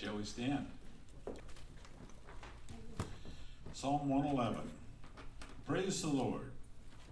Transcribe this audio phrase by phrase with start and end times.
[0.00, 0.66] Shall we stand?
[3.72, 4.70] Psalm 111.
[5.66, 6.50] Praise the Lord.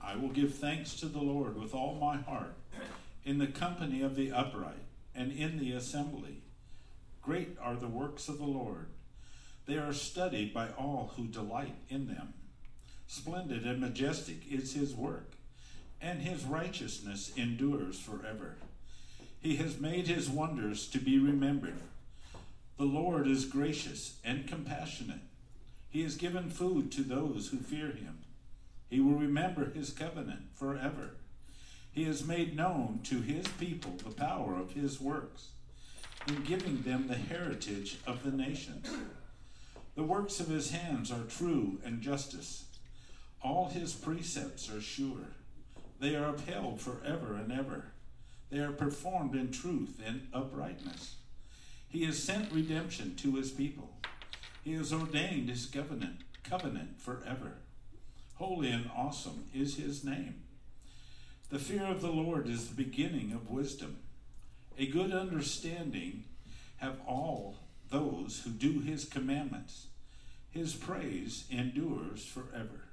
[0.03, 2.55] I will give thanks to the Lord with all my heart,
[3.25, 4.85] in the company of the upright,
[5.15, 6.43] and in the assembly.
[7.23, 8.89] Great are the works of the Lord.
[9.65, 12.35] They are studied by all who delight in them.
[13.07, 15.33] Splendid and majestic is his work,
[16.03, 18.57] and his righteousness endures forever.
[19.41, 21.81] He has made his wonders to be remembered.
[22.77, 25.21] The Lord is gracious and compassionate.
[25.89, 28.19] He has given food to those who fear him.
[28.89, 31.13] He will remember his covenant forever.
[31.93, 35.51] He has made known to his people the power of his works,
[36.27, 38.91] in giving them the heritage of the nations.
[39.95, 42.65] The works of his hands are true and justice.
[43.41, 45.29] All his precepts are sure.
[46.01, 47.93] They are upheld forever and ever.
[48.51, 51.17] They are performed in truth and uprightness.
[51.95, 53.89] He has sent redemption to his people.
[54.65, 57.59] He has ordained his covenant, covenant forever.
[58.35, 60.43] Holy and awesome is his name.
[61.51, 63.99] The fear of the Lord is the beginning of wisdom.
[64.77, 66.25] A good understanding
[66.79, 67.59] have all
[67.91, 69.87] those who do his commandments.
[70.51, 72.89] His praise endures forever.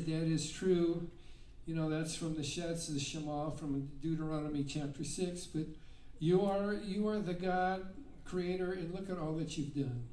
[0.00, 1.08] That's true.
[1.66, 5.46] You know, that's from the Shetz, the Shema, from Deuteronomy chapter 6.
[5.46, 5.66] But
[6.18, 7.86] you are, you are the God,
[8.24, 10.04] creator, and look at all that you've done.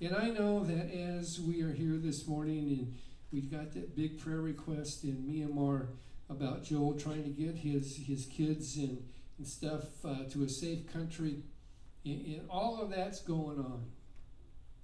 [0.00, 2.94] And I know that as we are here this morning and
[3.32, 5.86] we've got that big prayer request in Myanmar
[6.28, 9.02] about Joel trying to get his, his kids and,
[9.38, 11.42] and stuff uh, to a safe country,
[12.04, 13.84] and, and all of that's going on.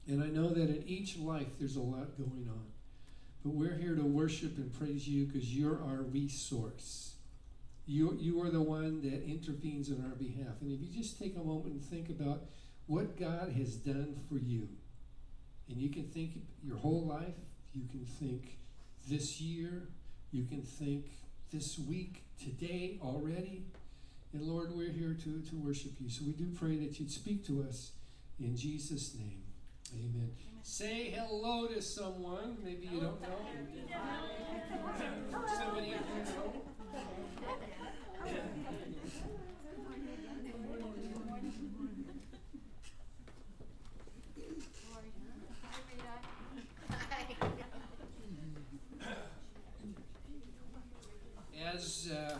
[0.07, 2.67] And I know that in each life there's a lot going on.
[3.49, 7.15] But we're here to worship and praise you because you're our resource.
[7.87, 10.61] You, you are the one that intervenes on our behalf.
[10.61, 12.43] And if you just take a moment and think about
[12.89, 14.69] what God has done for you,
[15.67, 17.37] and you can think your whole life,
[17.73, 18.59] you can think
[19.09, 19.89] this year,
[20.31, 21.07] you can think
[21.51, 23.65] this week, today, already.
[24.35, 26.11] And Lord, we're here to, to worship you.
[26.11, 27.93] So we do pray that you'd speak to us
[28.39, 29.45] in Jesus' name.
[29.95, 30.48] Amen.
[30.71, 32.59] Say hello to someone.
[32.63, 33.29] Maybe you don't know.
[35.57, 36.63] Somebody you know.
[51.75, 52.39] As, uh,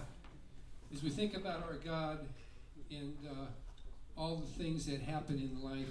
[0.93, 2.29] as we think about our God
[2.91, 3.47] and uh,
[4.21, 5.89] all the things that happen in life,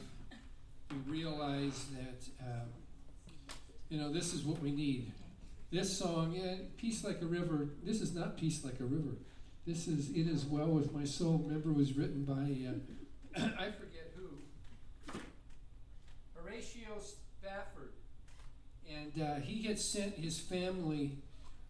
[0.89, 2.67] we realize that, um,
[3.89, 5.11] you know, this is what we need.
[5.71, 9.17] This song, yeah, Peace Like a River, this is not Peace Like a River.
[9.65, 11.43] This is It Is Well With My Soul.
[11.45, 15.19] Remember, was written by, uh, I forget who,
[16.33, 17.91] Horatio Spafford.
[18.89, 21.17] And uh, he had sent his family,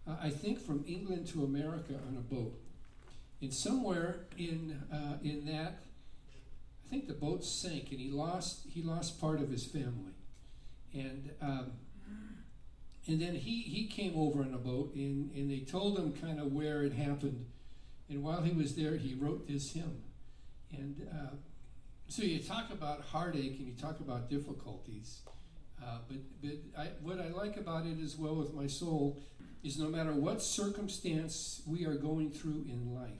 [0.07, 2.53] uh, I think, from England to America on a boat.
[3.41, 5.79] And somewhere in, uh, in that,
[6.87, 10.13] I think the boat sank, and he lost, he lost part of his family.
[10.93, 11.71] And um,
[13.07, 16.39] and then he, he came over in a boat and, and they told him kind
[16.39, 17.45] of where it happened.
[18.09, 20.03] And while he was there, he wrote this hymn.
[20.73, 21.35] And uh,
[22.09, 25.21] so you talk about heartache and you talk about difficulties.
[25.81, 29.21] Uh, but but I, what I like about it as well with my soul
[29.63, 33.11] is no matter what circumstance we are going through in life,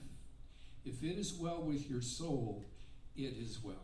[0.86, 2.66] if it is well with your soul,
[3.18, 3.76] it is well.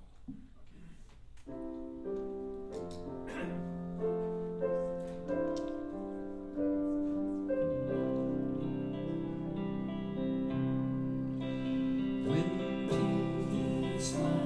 [12.25, 12.47] when
[13.97, 14.42] peace lies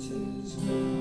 [0.00, 0.99] chances.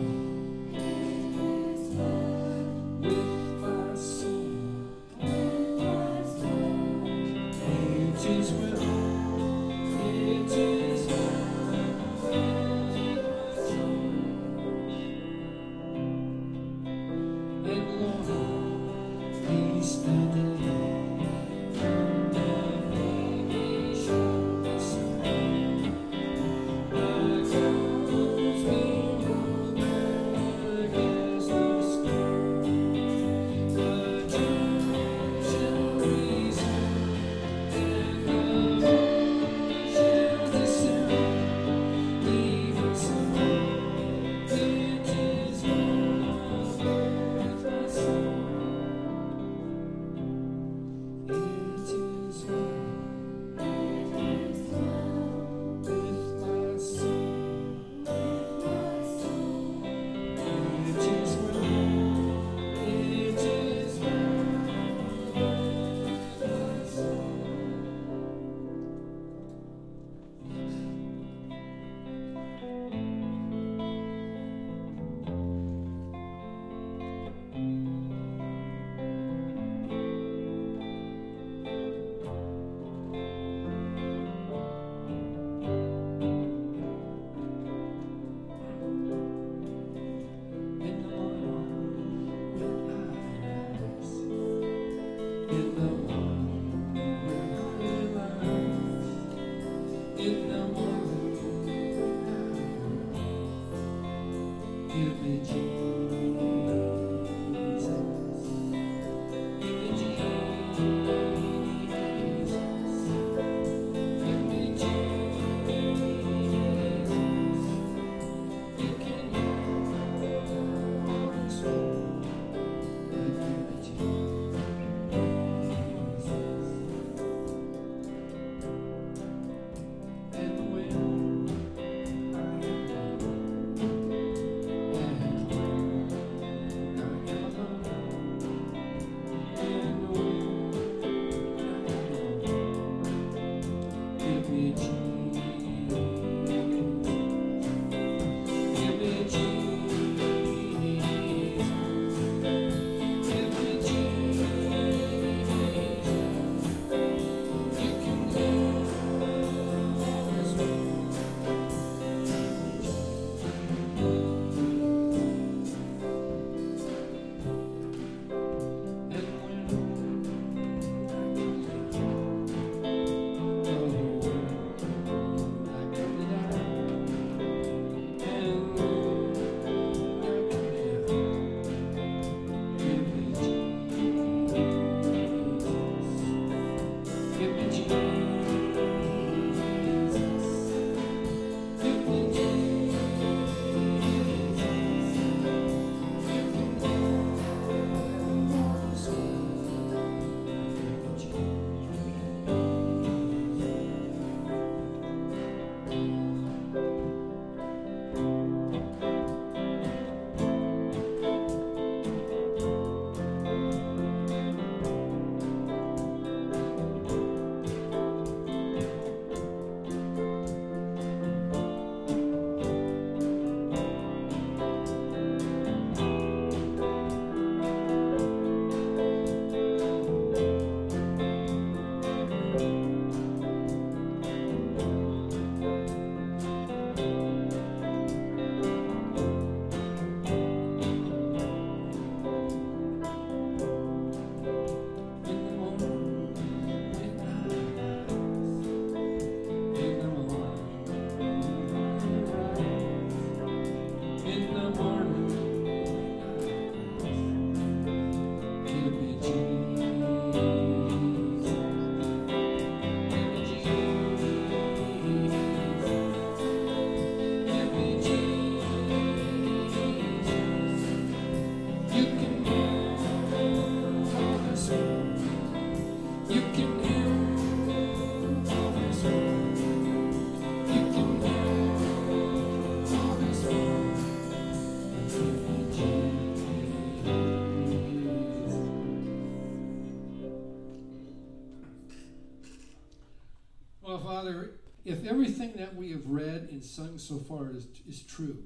[295.00, 298.38] If everything that we have read and sung so far is, is true,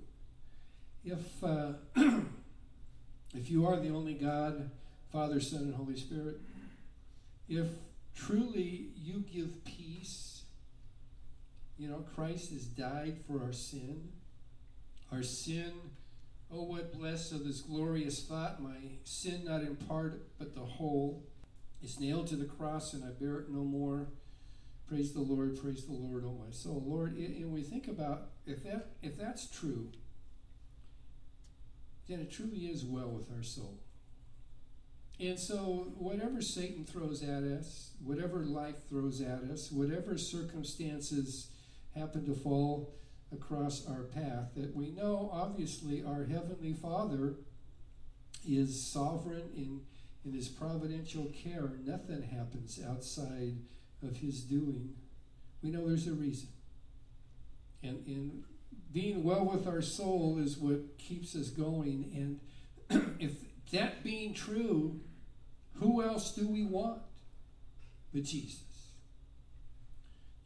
[1.03, 1.73] if uh,
[3.33, 4.69] if you are the only God,
[5.11, 6.37] Father, Son, and Holy Spirit,
[7.49, 7.67] if
[8.15, 10.43] truly you give peace,
[11.77, 14.09] you know, Christ has died for our sin.
[15.11, 15.71] Our sin,
[16.51, 21.23] oh, what blessed of this glorious thought, my sin not in part but the whole,
[21.81, 24.07] is nailed to the cross and I bear it no more.
[24.87, 26.83] Praise the Lord, praise the Lord, oh my soul.
[26.85, 29.89] Lord, and we think about if that if that's true,
[32.07, 33.79] then it truly is well with our soul.
[35.19, 41.51] And so, whatever Satan throws at us, whatever life throws at us, whatever circumstances
[41.95, 42.93] happen to fall
[43.31, 47.35] across our path, that we know obviously our Heavenly Father
[48.47, 49.81] is sovereign in,
[50.25, 51.71] in His providential care.
[51.85, 53.57] Nothing happens outside
[54.03, 54.93] of His doing.
[55.61, 56.49] We know there's a reason.
[57.81, 58.43] And, and
[58.91, 62.39] being well with our soul is what keeps us going.
[62.89, 63.31] And if
[63.71, 64.99] that being true,
[65.75, 67.01] who else do we want
[68.13, 68.61] but Jesus?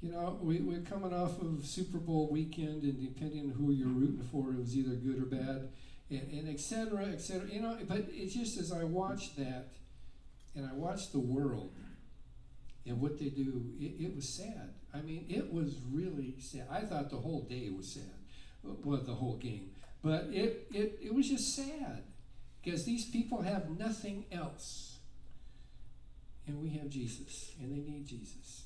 [0.01, 3.87] You know, we, we're coming off of Super Bowl weekend, and depending on who you're
[3.87, 5.69] rooting for, it was either good or bad,
[6.09, 7.49] and, and et cetera, et cetera.
[7.49, 9.69] You know, but it's just as I watched that,
[10.55, 11.71] and I watched the world
[12.87, 14.73] and what they do, it, it was sad.
[14.93, 16.67] I mean, it was really sad.
[16.71, 18.17] I thought the whole day was sad
[18.83, 19.71] well, the whole game.
[20.01, 22.03] But it, it, it was just sad
[22.63, 24.99] because these people have nothing else.
[26.45, 28.63] And we have Jesus, and they need Jesus.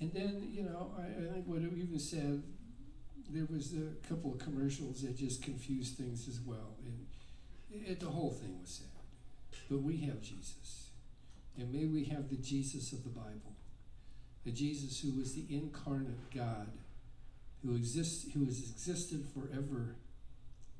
[0.00, 2.42] And then, you know, I, I think what it even said,
[3.28, 6.76] there was a couple of commercials that just confused things as well.
[6.84, 7.06] And
[7.84, 8.86] it, the whole thing was sad.
[9.68, 10.85] But we have Jesus.
[11.58, 13.54] And may we have the Jesus of the Bible,
[14.44, 16.68] the Jesus who was the incarnate God
[17.66, 19.96] who exists, who has existed forever,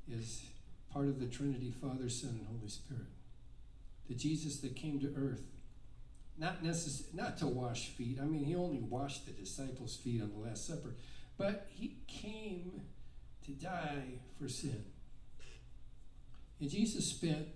[0.09, 0.45] is
[0.91, 3.07] part of the Trinity, Father, Son, and Holy Spirit.
[4.07, 5.43] The Jesus that came to earth,
[6.37, 8.19] not necess- not to wash feet.
[8.19, 10.95] I mean, he only washed the disciples' feet on the Last Supper,
[11.37, 12.83] but he came
[13.45, 14.85] to die for sin.
[16.59, 17.47] And Jesus spent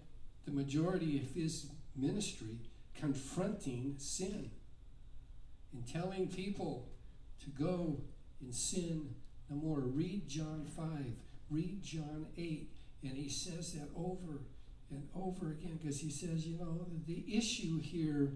[0.45, 2.57] the majority of his ministry
[2.95, 4.51] confronting sin
[5.73, 6.89] and telling people
[7.43, 8.01] to go
[8.41, 9.15] and sin
[9.49, 9.79] no more.
[9.79, 10.87] Read John 5,
[11.49, 12.69] read John 8,
[13.03, 14.41] and he says that over
[14.89, 18.33] and over again because he says, you know, the issue here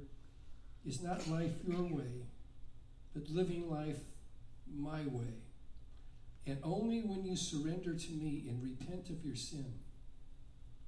[0.85, 2.25] is not life your way,
[3.13, 3.99] but living life
[4.73, 5.33] my way.
[6.47, 9.73] And only when you surrender to me and repent of your sin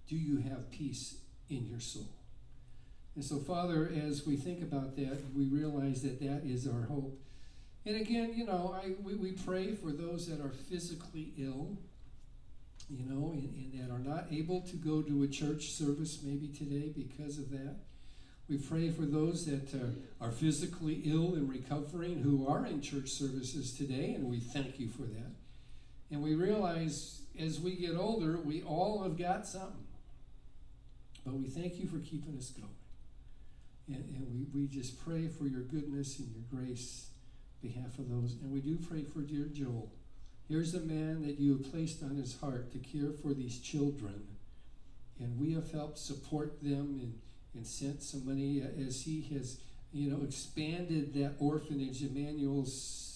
[0.08, 1.18] do you have peace
[1.50, 2.10] in your soul.
[3.18, 7.20] And so, Father, as we think about that, we realize that that is our hope.
[7.84, 11.80] And again, you know, I, we, we pray for those that are physically ill,
[12.88, 16.48] you know, and, and that are not able to go to a church service maybe
[16.48, 17.78] today because of that.
[18.48, 23.10] We pray for those that uh, are physically ill and recovering who are in church
[23.10, 25.32] services today, and we thank you for that.
[26.12, 29.88] And we realize as we get older, we all have got something.
[31.26, 32.77] But we thank you for keeping us going.
[33.88, 37.08] And, and we, we just pray for your goodness and your grace
[37.62, 38.36] behalf of those.
[38.42, 39.92] And we do pray for dear Joel.
[40.48, 44.28] Here's a man that you have placed on his heart to care for these children.
[45.20, 47.20] And we have helped support them and,
[47.54, 49.60] and sent some money as he has,
[49.92, 53.08] you know, expanded that orphanage, Emmanuel's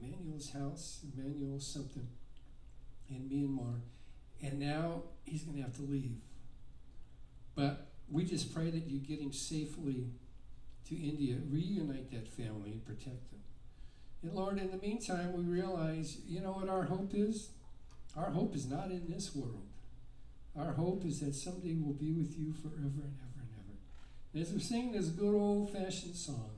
[0.00, 2.06] Emmanuel's house, Emmanuel something
[3.10, 3.80] in Myanmar.
[4.42, 6.16] And now he's going to have to leave.
[7.54, 7.87] But
[8.28, 10.06] just pray that you get him safely
[10.88, 13.40] to India, reunite that family, and protect them.
[14.22, 17.50] And Lord, in the meantime, we realize, you know what our hope is?
[18.16, 19.66] Our hope is not in this world.
[20.58, 23.78] Our hope is that someday we'll be with you forever and ever and ever.
[24.34, 26.50] And as we sing this good old fashioned song,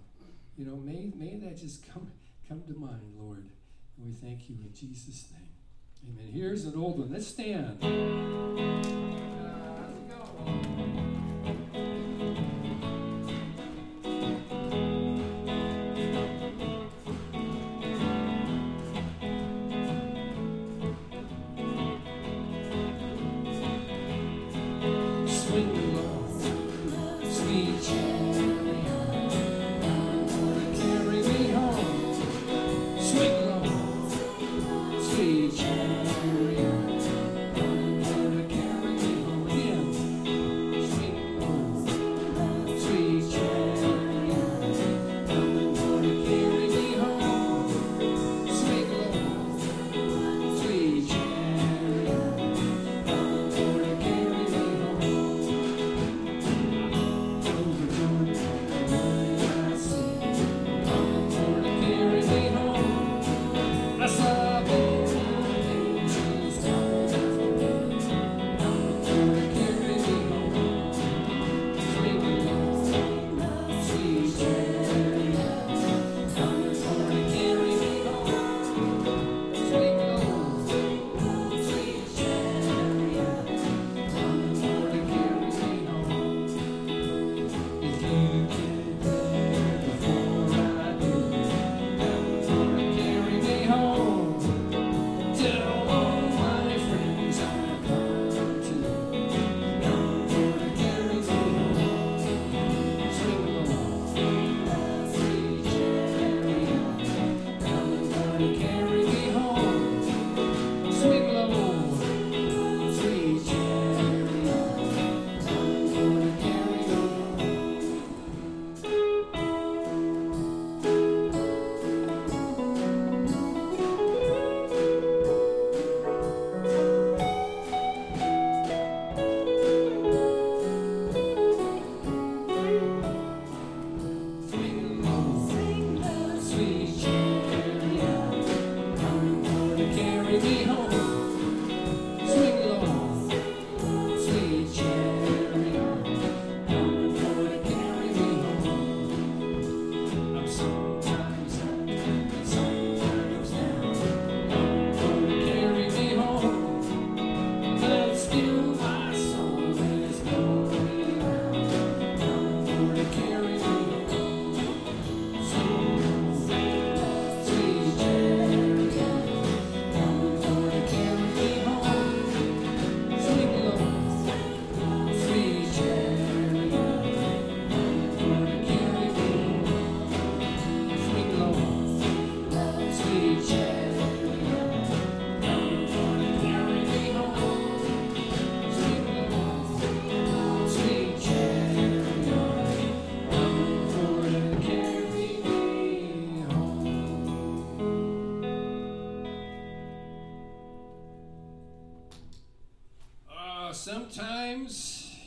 [0.56, 2.10] you know, may, may that just come,
[2.48, 3.50] come to mind, Lord.
[3.96, 5.48] And we thank you in Jesus' name.
[6.08, 6.32] Amen.
[6.32, 7.12] Here's an old one.
[7.12, 7.78] Let's stand.
[10.46, 10.69] sometimes,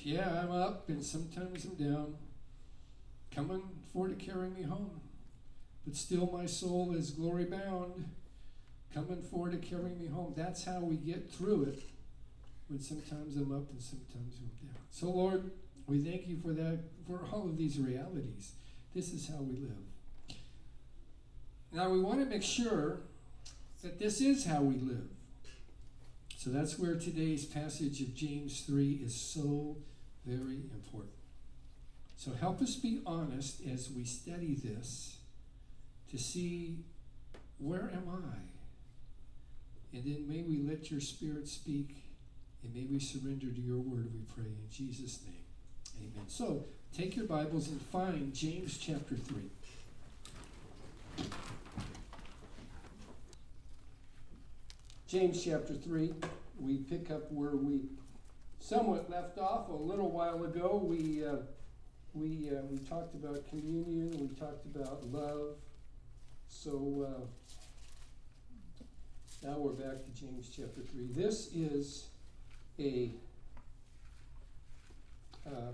[0.05, 2.15] yeah, I'm up, and sometimes I'm down,
[3.33, 4.99] coming for to carry me home.
[5.85, 8.05] But still, my soul is glory bound,
[8.93, 10.33] coming for to carry me home.
[10.35, 11.79] That's how we get through it.
[12.67, 14.77] When sometimes I'm up and sometimes I'm down.
[14.91, 15.51] So, Lord,
[15.87, 18.53] we thank you for that, for all of these realities.
[18.95, 20.37] This is how we live.
[21.71, 23.01] Now, we want to make sure
[23.81, 25.09] that this is how we live.
[26.37, 29.77] So that's where today's passage of James 3 is so
[30.25, 31.13] very important.
[32.17, 35.17] So help us be honest as we study this
[36.11, 36.77] to see
[37.57, 38.37] where am I?
[39.95, 42.03] And then may we let your spirit speak
[42.63, 45.43] and may we surrender to your word, we pray in Jesus' name.
[45.99, 46.25] Amen.
[46.27, 49.43] So take your Bibles and find James chapter 3.
[55.07, 56.13] James chapter 3,
[56.59, 57.81] we pick up where we
[58.63, 60.81] somewhat left off a little while ago.
[60.81, 61.35] We, uh,
[62.13, 65.57] we, uh, we talked about communion, we talked about love.
[66.47, 68.85] So uh,
[69.45, 71.07] now we're back to James chapter 3.
[71.11, 72.07] This is
[72.79, 73.11] a.
[75.45, 75.73] Uh,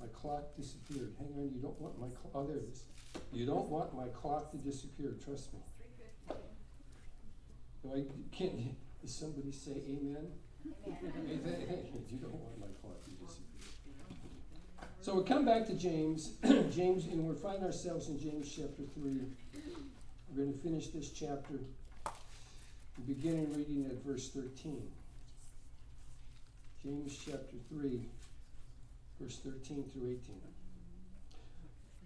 [0.00, 1.12] my clock disappeared.
[1.18, 2.32] Hang on, you don't want my clock.
[2.34, 2.84] Oh, there it is.
[3.30, 5.60] You don't want my clock to disappear, trust me.
[7.82, 8.04] Do I,
[8.34, 10.28] can, does somebody say amen?
[15.00, 16.32] So we come back to James,
[16.70, 19.20] James, and we find ourselves in James chapter 3.
[20.28, 21.60] We're going to finish this chapter,
[23.06, 24.82] beginning reading at verse 13.
[26.82, 28.02] James chapter 3,
[29.18, 30.20] verse 13 through 18.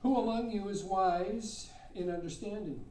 [0.03, 2.85] Who among you is wise in understanding?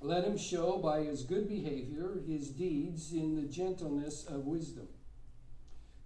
[0.00, 4.88] Let him show by his good behavior his deeds in the gentleness of wisdom.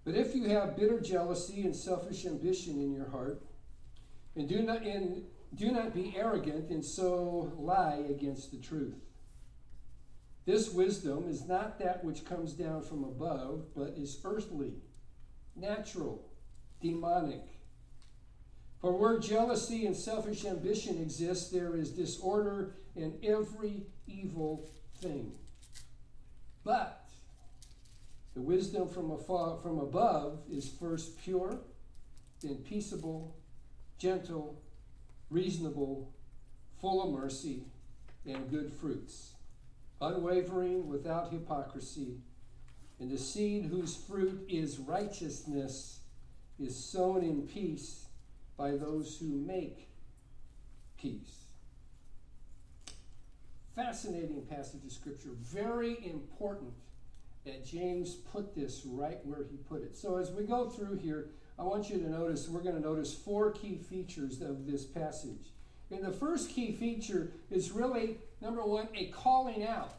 [0.03, 3.41] But if you have bitter jealousy and selfish ambition in your heart,
[4.35, 5.23] and do not and
[5.55, 8.95] do not be arrogant and so lie against the truth.
[10.45, 14.73] This wisdom is not that which comes down from above, but is earthly,
[15.55, 16.27] natural,
[16.81, 17.43] demonic.
[18.81, 24.69] For where jealousy and selfish ambition exist, there is disorder in every evil
[25.01, 25.31] thing.
[26.63, 27.07] But
[28.33, 31.59] the wisdom from, afar, from above is first pure,
[32.41, 33.35] then peaceable,
[33.97, 34.61] gentle,
[35.29, 36.11] reasonable,
[36.79, 37.63] full of mercy
[38.25, 39.33] and good fruits,
[40.01, 42.17] unwavering, without hypocrisy.
[42.99, 45.99] And the seed whose fruit is righteousness
[46.59, 48.05] is sown in peace
[48.57, 49.89] by those who make
[50.97, 51.42] peace.
[53.75, 55.31] Fascinating passage of Scripture.
[55.41, 56.73] Very important
[57.43, 59.97] that James put this right where he put it.
[59.97, 63.15] So as we go through here, I want you to notice, we're going to notice
[63.15, 65.51] four key features of this passage.
[65.89, 69.93] And the first key feature is really, number one, a calling out.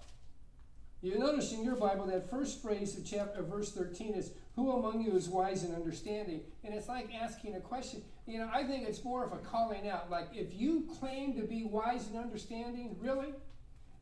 [1.03, 5.03] You notice in your Bible that first phrase of chapter verse 13 is, Who among
[5.03, 6.43] you is wise and understanding?
[6.63, 8.03] And it's like asking a question.
[8.27, 10.11] You know, I think it's more of a calling out.
[10.11, 13.35] Like, if you claim to be wise and understanding, really?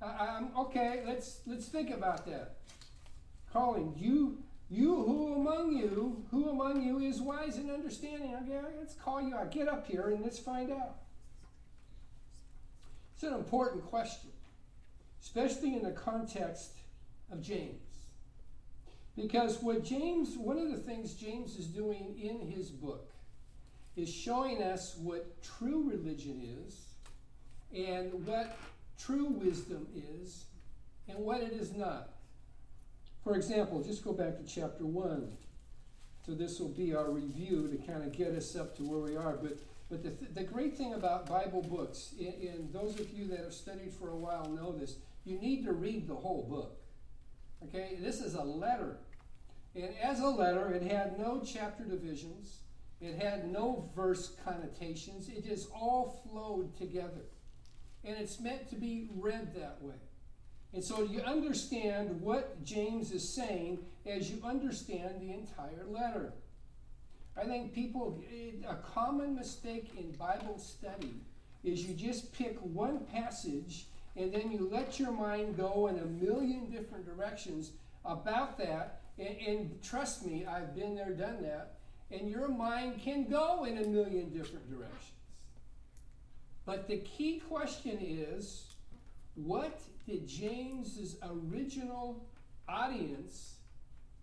[0.02, 1.02] I, okay.
[1.06, 2.56] Let's let's think about that.
[3.52, 4.38] Calling you,
[4.70, 8.34] you who among you, who among you is wise and understanding?
[8.42, 9.50] Okay, let's call you out.
[9.50, 10.96] Get up here and let's find out.
[13.14, 14.30] It's an important question,
[15.22, 16.72] especially in the context
[17.30, 17.92] of James.
[19.14, 23.10] Because what James, one of the things James is doing in his book
[23.94, 26.86] is showing us what true religion is
[27.74, 28.56] and what
[29.04, 29.86] true wisdom
[30.20, 30.44] is
[31.08, 32.10] and what it is not.
[33.24, 35.28] For example, just go back to chapter 1.
[36.26, 39.16] So this will be our review to kind of get us up to where we
[39.16, 39.36] are.
[39.36, 39.58] But,
[39.90, 43.40] but the, th- the great thing about Bible books, and, and those of you that
[43.40, 46.78] have studied for a while know this, you need to read the whole book.
[47.64, 48.98] Okay, this is a letter.
[49.74, 52.58] And as a letter, it had no chapter divisions,
[53.00, 57.24] it had no verse connotations, it just all flowed together.
[58.04, 59.94] And it's meant to be read that way.
[60.72, 66.32] And so you understand what James is saying as you understand the entire letter.
[67.36, 68.22] I think people,
[68.68, 71.14] a common mistake in Bible study
[71.64, 73.86] is you just pick one passage
[74.16, 77.72] and then you let your mind go in a million different directions
[78.04, 79.00] about that.
[79.18, 81.74] And, and, trust me, I've been there, done that.
[82.10, 85.12] And your mind can go in a million different directions.
[86.64, 88.74] But the key question is
[89.34, 92.24] what did James's original
[92.68, 93.56] audience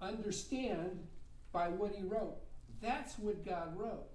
[0.01, 1.07] understand
[1.51, 2.37] by what he wrote?
[2.81, 4.07] That's what God wrote.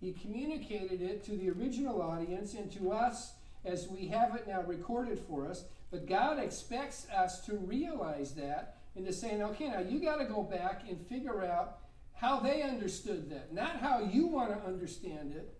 [0.00, 4.62] He communicated it to the original audience and to us as we have it now
[4.62, 5.64] recorded for us.
[5.90, 10.24] But God expects us to realize that and to say, okay, now you got to
[10.24, 11.78] go back and figure out
[12.14, 13.52] how they understood that.
[13.52, 15.54] Not how you want to understand it,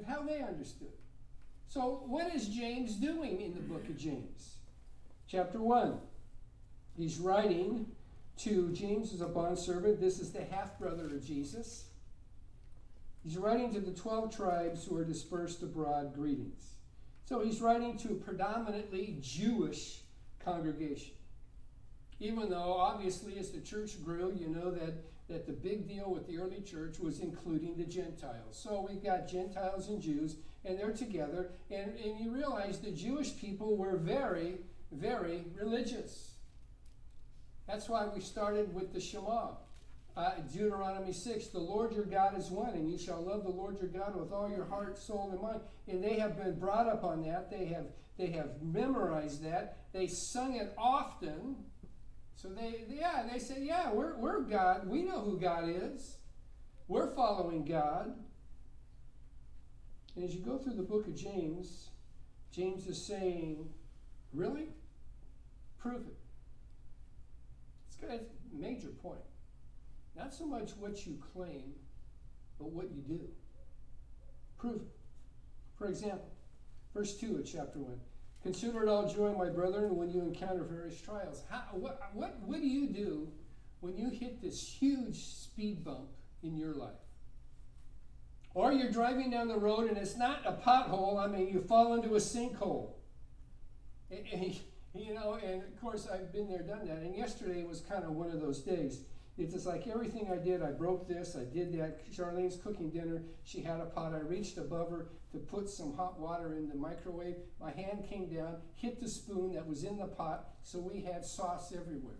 [0.00, 0.92] but how they understood.
[1.68, 4.56] So, what is James doing in the book of James?
[5.28, 5.98] Chapter 1.
[6.96, 7.86] He's writing
[8.38, 10.00] to James as a bondservant.
[10.00, 11.84] This is the half brother of Jesus.
[13.22, 16.74] He's writing to the 12 tribes who are dispersed abroad greetings.
[17.26, 20.00] So he's writing to a predominantly Jewish
[20.44, 21.14] congregation.
[22.18, 24.94] Even though, obviously, as the church grew, you know that,
[25.30, 28.60] that the big deal with the early church was including the Gentiles.
[28.62, 31.52] So we've got Gentiles and Jews, and they're together.
[31.70, 34.58] And, and you realize the Jewish people were very,
[34.92, 36.32] very religious.
[37.66, 39.52] That's why we started with the Shema.
[40.16, 43.78] Uh, Deuteronomy 6, the Lord your God is one, and you shall love the Lord
[43.78, 45.60] your God with all your heart, soul, and mind.
[45.86, 47.48] And they have been brought up on that.
[47.50, 47.86] They have,
[48.18, 49.78] they have memorized that.
[49.92, 51.56] They sung it often.
[52.40, 54.88] So they, yeah, they say, yeah, we're, we're God.
[54.88, 56.16] We know who God is.
[56.88, 58.14] We're following God.
[60.16, 61.90] And as you go through the book of James,
[62.50, 63.68] James is saying,
[64.32, 64.68] really?
[65.78, 66.16] Prove it.
[67.88, 69.20] It's got a major point.
[70.16, 71.74] Not so much what you claim,
[72.58, 73.20] but what you do.
[74.56, 74.96] Prove it.
[75.76, 76.30] For example,
[76.94, 78.00] verse 2 of chapter 1.
[78.42, 81.42] Consider it all joy, my brethren, when you encounter various trials.
[81.50, 83.28] How, what, what, what do you do
[83.80, 86.08] when you hit this huge speed bump
[86.42, 86.94] in your life?
[88.54, 91.94] Or you're driving down the road and it's not a pothole, I mean, you fall
[91.94, 92.92] into a sinkhole.
[94.10, 94.60] And, and,
[94.94, 96.98] you know, and of course, I've been there, done that.
[96.98, 99.02] And yesterday was kind of one of those days.
[99.38, 102.12] It's just like everything I did, I broke this, I did that.
[102.12, 103.22] Charlene's cooking dinner.
[103.44, 104.12] She had a pot.
[104.12, 107.36] I reached above her to put some hot water in the microwave.
[107.60, 111.24] My hand came down, hit the spoon that was in the pot, so we had
[111.24, 112.16] sauce everywhere.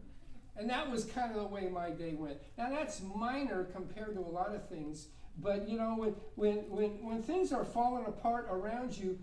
[0.56, 2.38] And that was kind of the way my day went.
[2.56, 6.90] Now, that's minor compared to a lot of things but you know, when, when, when,
[7.04, 9.18] when things are falling apart around you,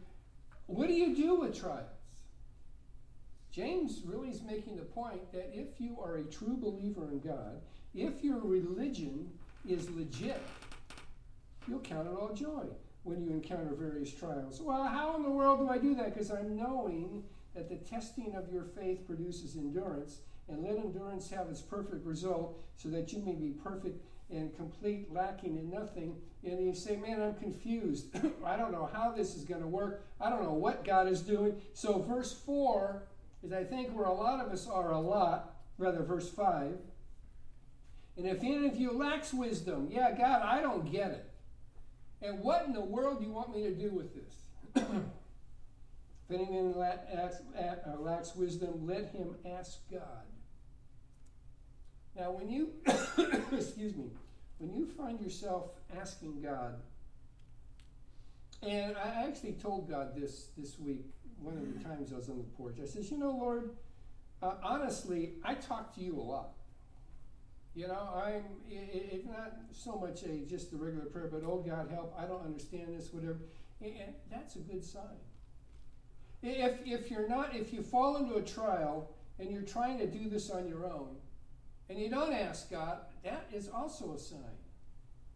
[0.66, 1.90] what do you do with trials?
[3.58, 7.60] James really is making the point that if you are a true believer in God,
[7.96, 9.32] if your religion
[9.68, 10.40] is legit,
[11.68, 12.66] you'll count it all joy
[13.02, 14.62] when you encounter various trials.
[14.62, 16.14] Well, how in the world do I do that?
[16.14, 17.24] Because I'm knowing
[17.56, 22.60] that the testing of your faith produces endurance, and let endurance have its perfect result,
[22.76, 26.16] so that you may be perfect and complete, lacking in nothing.
[26.44, 28.16] And you say, Man, I'm confused.
[28.46, 30.06] I don't know how this is going to work.
[30.22, 31.60] I don't know what God is doing.
[31.74, 33.02] So, verse 4
[33.48, 36.78] is, I think, where a lot of us are a lot, rather, verse 5.
[38.18, 41.30] And if any of you lacks wisdom, yeah, God, I don't get it.
[42.22, 44.34] And what in the world do you want me to do with this?
[44.76, 44.86] if
[46.32, 50.28] anyone lacks, uh, lacks wisdom, let him ask God
[52.18, 52.70] now, when you,
[53.52, 54.10] excuse me,
[54.58, 56.76] when you find yourself asking God,
[58.64, 61.06] And I actually told God this this week,
[61.42, 62.78] one of the times I was on the porch.
[62.82, 63.72] I says, You know, Lord,
[64.42, 66.50] uh, honestly, I talk to you a lot.
[67.76, 71.90] You know, I'm it's not so much a just a regular prayer, but oh God,
[71.92, 72.16] help!
[72.18, 73.38] I don't understand this, whatever.
[73.82, 73.94] And,
[74.32, 75.04] that's a good sign.
[76.42, 80.28] If if you're not, if you fall into a trial and you're trying to do
[80.28, 81.18] this on your own,
[81.88, 84.58] and you don't ask God, that is also a sign.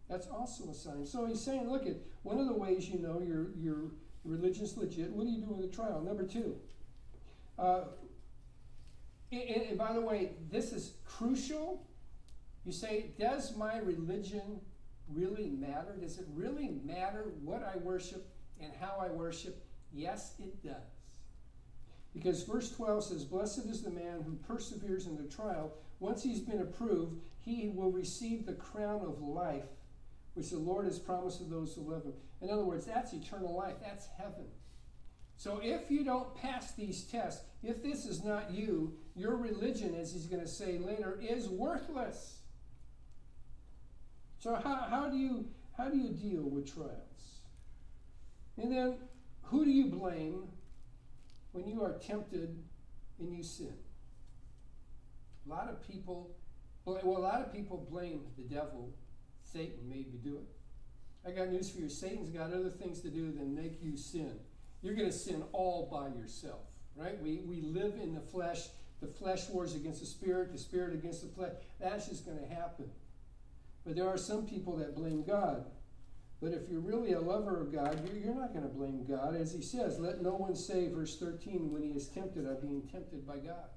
[0.10, 1.06] That's also a sign.
[1.06, 3.92] So he's saying, look at one of the ways you know your your
[4.24, 5.12] religion's legit.
[5.12, 6.02] What do you do with a trial?
[6.02, 6.56] Number two.
[7.58, 7.82] Uh,
[9.32, 11.86] and, and by the way, this is crucial.
[12.66, 14.62] You say, does my religion
[15.14, 15.96] really matter?
[16.00, 18.28] Does it really matter what I worship
[18.62, 19.64] and how I worship?
[19.94, 20.76] Yes, it does.
[22.14, 25.74] Because verse 12 says, Blessed is the man who perseveres in the trial.
[26.00, 29.66] Once he's been approved, he will receive the crown of life,
[30.34, 32.14] which the Lord has promised to those who love him.
[32.42, 34.46] In other words, that's eternal life, that's heaven.
[35.38, 40.14] So if you don't pass these tests, if this is not you, your religion, as
[40.14, 42.40] he's going to say later, is worthless.
[44.40, 45.46] So how, how do you
[45.78, 47.42] how do you deal with trials?
[48.58, 48.98] And then
[49.44, 50.44] who do you blame
[51.54, 52.58] when you are tempted
[53.20, 53.74] and you sin?
[55.46, 56.36] A lot of people,
[56.86, 58.94] well, a lot of people blame the devil.
[59.52, 61.28] Satan made me do it.
[61.28, 61.90] I got news for you.
[61.90, 64.34] Satan's got other things to do than make you sin.
[64.82, 66.62] You're going to sin all by yourself,
[66.96, 67.22] right?
[67.22, 68.68] We, we live in the flesh.
[69.02, 71.54] The flesh wars against the spirit, the spirit against the flesh.
[71.80, 72.90] That's just going to happen.
[73.86, 75.66] But there are some people that blame God.
[76.40, 79.36] But if you're really a lover of God, you're, not going to blame God.
[79.36, 82.88] As he says, let no one say, verse 13, when he is tempted, I'm being
[82.92, 83.70] tempted by God.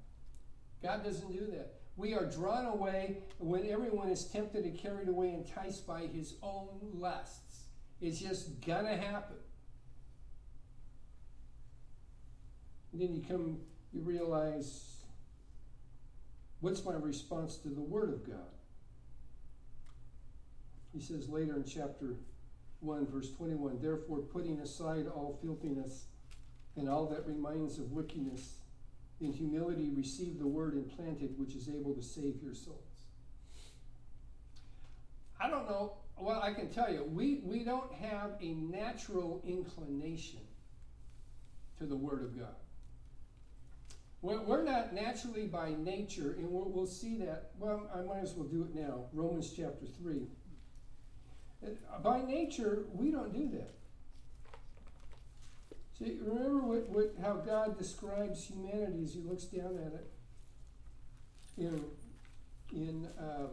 [0.82, 1.74] God doesn't do that.
[1.96, 6.68] We are drawn away when everyone is tempted and carried away, enticed by his own
[6.92, 7.64] lusts.
[8.00, 9.36] It's just to happen.
[12.92, 13.58] And then you come,
[13.92, 14.96] you realize,
[16.60, 18.54] what's my response to the Word of God?
[20.92, 22.16] He says later in chapter
[22.80, 26.04] 1, verse 21 Therefore, putting aside all filthiness
[26.76, 28.58] and all that remains of wickedness,
[29.24, 32.78] in humility receive the word implanted, which is able to save your souls.
[35.40, 35.94] I don't know.
[36.16, 40.40] Well, I can tell you, we, we don't have a natural inclination
[41.78, 42.54] to the Word of God.
[44.22, 47.50] We're, we're not naturally by nature, and we'll, we'll see that.
[47.58, 49.06] Well, I might as well do it now.
[49.12, 50.22] Romans chapter 3.
[52.02, 53.74] By nature, we don't do that.
[55.98, 60.10] See, remember what, what, how God describes humanity as He looks down at it
[61.56, 61.84] in,
[62.72, 63.46] in uh,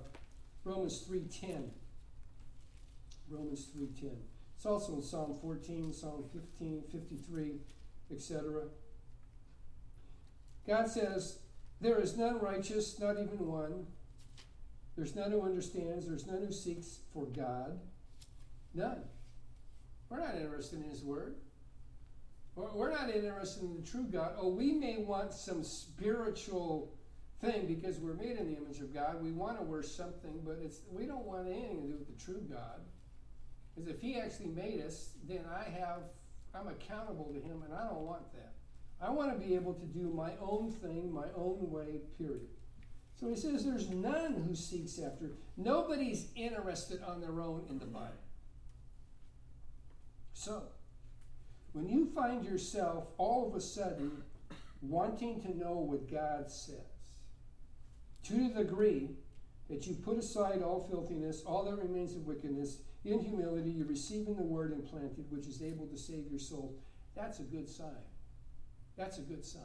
[0.64, 1.70] Romans 3.10.
[3.30, 4.12] Romans 3.10.
[4.56, 7.54] It's also in Psalm 14, Psalm 15, 53,
[8.12, 8.64] etc.
[10.68, 11.40] God says,
[11.80, 13.86] There is none righteous, not even one.
[14.96, 17.80] There's none who understands, there's none who seeks for God.
[18.74, 19.04] None.
[20.10, 21.36] We're not interested in His Word.
[22.74, 24.34] We're not interested in the true God.
[24.38, 26.94] Oh, we may want some spiritual
[27.42, 29.22] thing because we're made in the image of God.
[29.22, 32.24] We want to worship something, but it's we don't want anything to do with the
[32.24, 32.82] true God.
[33.74, 36.04] Because if He actually made us, then I have
[36.54, 38.54] I'm accountable to Him, and I don't want that.
[39.02, 42.02] I want to be able to do my own thing, my own way.
[42.18, 42.48] Period.
[43.20, 45.32] So He says, "There's none who seeks after.
[45.58, 48.14] Nobody's interested on their own in the Bible."
[50.34, 50.64] So,
[51.74, 54.24] when you find yourself all of a sudden
[54.82, 56.76] wanting to know what God says,
[58.24, 59.12] to the degree
[59.70, 64.36] that you put aside all filthiness, all that remains of wickedness, in humility, you're receiving
[64.36, 66.76] the word implanted, which is able to save your soul.
[67.16, 67.90] That's a good sign.
[68.96, 69.64] That's a good sign.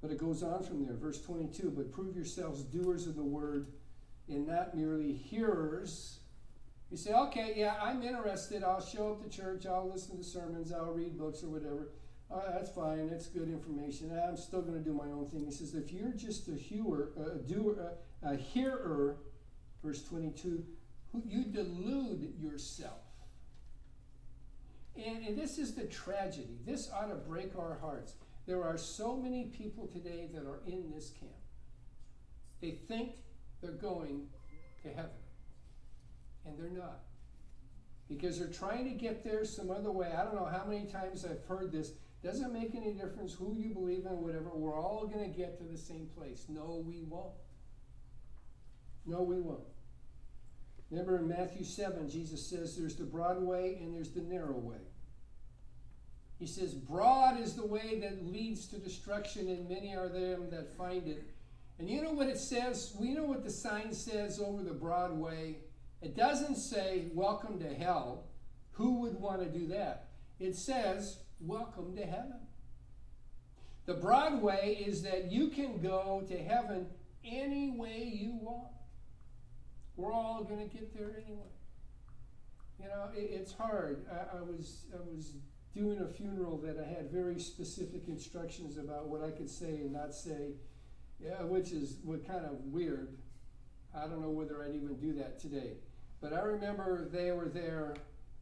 [0.00, 3.72] But it goes on from there, verse 22 But prove yourselves doers of the word
[4.28, 6.20] and not merely hearers
[6.90, 8.62] you say, okay, yeah, I'm interested.
[8.62, 9.66] I'll show up to church.
[9.66, 10.72] I'll listen to sermons.
[10.72, 11.90] I'll read books or whatever.
[12.30, 13.10] That's fine.
[13.10, 14.10] That's good information.
[14.26, 15.44] I'm still going to do my own thing.
[15.44, 19.16] He says, if you're just a hewer, a doer, a hearer,
[19.82, 20.64] verse 22,
[21.12, 23.00] who you delude yourself.
[24.96, 26.58] And, and this is the tragedy.
[26.66, 28.14] This ought to break our hearts.
[28.46, 31.32] There are so many people today that are in this camp.
[32.60, 33.12] They think
[33.60, 34.26] they're going
[34.82, 35.10] to heaven
[36.48, 37.00] and they're not.
[38.08, 40.12] Because they're trying to get there some other way.
[40.16, 41.92] I don't know how many times I've heard this.
[42.22, 44.50] Doesn't make any difference who you believe in, whatever.
[44.54, 46.46] We're all going to get to the same place.
[46.48, 47.34] No, we won't.
[49.06, 49.60] No, we won't.
[50.90, 54.78] Remember in Matthew 7, Jesus says there's the broad way and there's the narrow way.
[56.38, 60.76] He says, Broad is the way that leads to destruction, and many are them that
[60.76, 61.24] find it.
[61.78, 62.94] And you know what it says?
[62.98, 65.56] We know what the sign says over the broad way.
[66.00, 68.24] It doesn't say, Welcome to hell.
[68.72, 70.08] Who would want to do that?
[70.38, 72.40] It says, Welcome to heaven.
[73.86, 76.86] The broad way is that you can go to heaven
[77.24, 78.72] any way you want.
[79.96, 81.48] We're all going to get there anyway.
[82.78, 84.06] You know, it, it's hard.
[84.12, 85.32] I, I, was I was
[85.74, 89.92] doing a funeral that I had very specific instructions about what I could say and
[89.92, 90.52] not say,
[91.18, 93.16] yeah, which is what kind of weird.
[93.96, 95.72] I don't know whether I'd even do that today.
[96.20, 97.94] But I remember they were there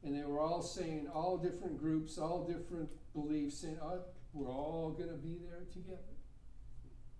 [0.03, 4.01] and they were all saying, all different groups, all different beliefs, saying, oh,
[4.33, 5.99] we're all going to be there together.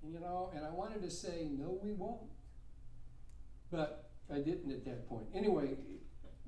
[0.05, 2.31] You know, and I wanted to say, no, we won't.
[3.71, 5.25] But I didn't at that point.
[5.35, 5.77] Anyway,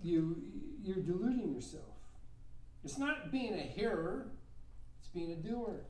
[0.03, 0.37] you
[0.83, 1.85] you're deluding yourself.
[2.85, 4.29] It's not being a hearer,
[5.01, 5.81] it's being a doer.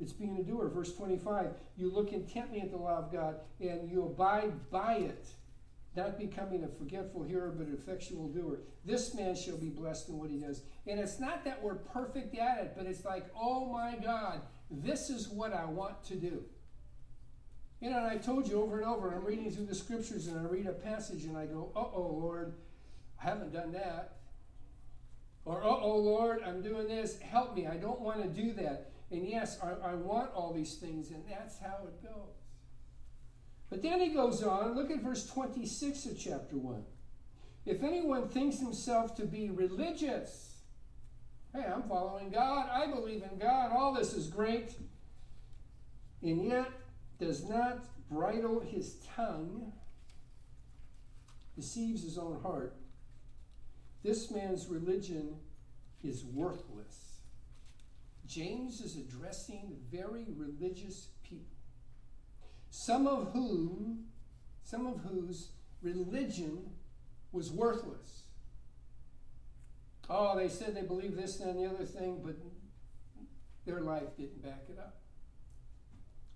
[0.00, 0.68] It's being a doer.
[0.68, 5.26] Verse 25, you look intently at the law of God and you abide by it,
[5.94, 8.60] not becoming a forgetful hearer, but an effectual doer.
[8.84, 10.62] This man shall be blessed in what he does.
[10.86, 14.40] And it's not that we're perfect at it, but it's like, oh my God,
[14.70, 16.44] this is what I want to do.
[17.80, 20.38] You know, and I told you over and over, I'm reading through the scriptures and
[20.38, 22.54] I read a passage and I go, uh oh, Lord,
[23.20, 24.16] I haven't done that.
[25.46, 27.18] Or, uh oh, Lord, I'm doing this.
[27.20, 27.66] Help me.
[27.66, 28.89] I don't want to do that.
[29.10, 32.40] And yes, I, I want all these things, and that's how it goes.
[33.68, 36.84] But then he goes on, look at verse 26 of chapter 1.
[37.66, 40.56] If anyone thinks himself to be religious,
[41.54, 44.74] hey, I'm following God, I believe in God, all this is great,
[46.22, 46.70] and yet
[47.18, 49.72] does not bridle his tongue,
[51.54, 52.74] deceives his own heart,
[54.02, 55.36] this man's religion
[56.02, 57.09] is worthless.
[58.30, 61.56] James is addressing very religious people,
[62.70, 64.04] some of whom,
[64.62, 65.50] some of whose
[65.82, 66.70] religion
[67.32, 68.24] was worthless.
[70.08, 72.36] Oh, they said they believe this and the other thing, but
[73.66, 75.00] their life didn't back it up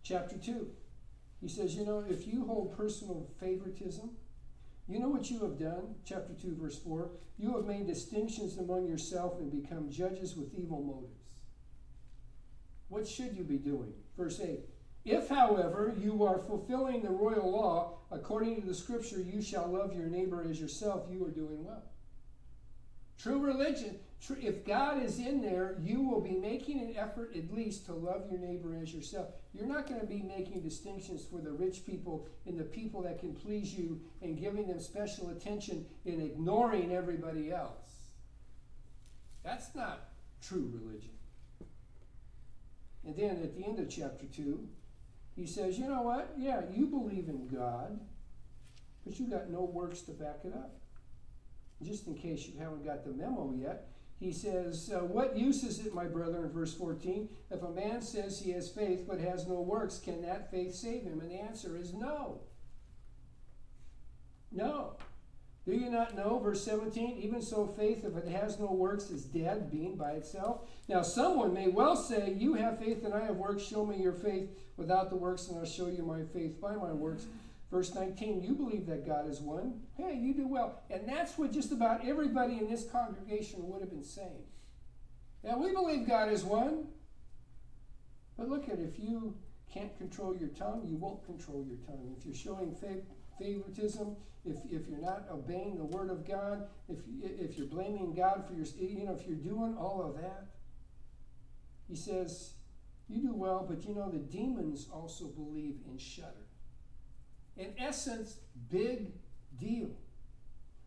[0.05, 0.70] chapter 2.
[1.40, 4.11] He says, You know, if you hold personal favoritism,
[4.86, 5.97] you know what you have done?
[6.05, 7.11] Chapter 2, verse 4.
[7.38, 11.24] You have made distinctions among yourself and become judges with evil motives.
[12.95, 13.92] What should you be doing?
[14.16, 14.61] Verse 8.
[15.05, 19.97] If, however, you are fulfilling the royal law, according to the scripture, you shall love
[19.97, 21.82] your neighbor as yourself, you are doing well.
[23.18, 23.99] True religion,
[24.40, 28.30] if God is in there, you will be making an effort at least to love
[28.30, 29.26] your neighbor as yourself.
[29.53, 33.18] You're not going to be making distinctions for the rich people and the people that
[33.18, 38.12] can please you and giving them special attention and ignoring everybody else.
[39.42, 41.11] That's not true religion.
[43.07, 44.67] And then at the end of chapter 2,
[45.37, 46.35] he says, You know what?
[46.39, 48.01] Yeah, you believe in God,
[49.05, 50.77] but you got no works to back it up.
[51.83, 53.89] Just in case you haven't got the memo yet,
[54.19, 58.01] he says, uh, What use is it, my brother, in verse 14, if a man
[58.01, 61.21] says he has faith but has no works, can that faith save him?
[61.21, 62.41] And the answer is no.
[64.53, 64.97] No.
[65.65, 69.25] Do you not know, verse 17, even so faith, if it has no works, is
[69.25, 70.69] dead, being by itself?
[70.89, 74.12] Now, someone may well say, You have faith and I have works, show me your
[74.12, 77.25] faith without the works, and I'll show you my faith by my works.
[77.71, 79.81] Verse 19, you believe that God is one.
[79.97, 80.83] Hey, you do well.
[80.91, 84.45] And that's what just about everybody in this congregation would have been saying.
[85.43, 86.89] Now, we believe God is one.
[88.37, 89.35] But look at if you
[89.73, 92.15] can't control your tongue, you won't control your tongue.
[92.19, 92.75] If you're showing
[93.39, 98.45] favoritism, if, if you're not obeying the word of God, if, if you're blaming God
[98.47, 100.47] for your, you know, if you're doing all of that,
[101.89, 102.53] he says,
[103.09, 106.45] you do well, but you know, the demons also believe and shudder
[107.57, 108.39] in essence,
[108.70, 109.12] big
[109.59, 109.91] deal.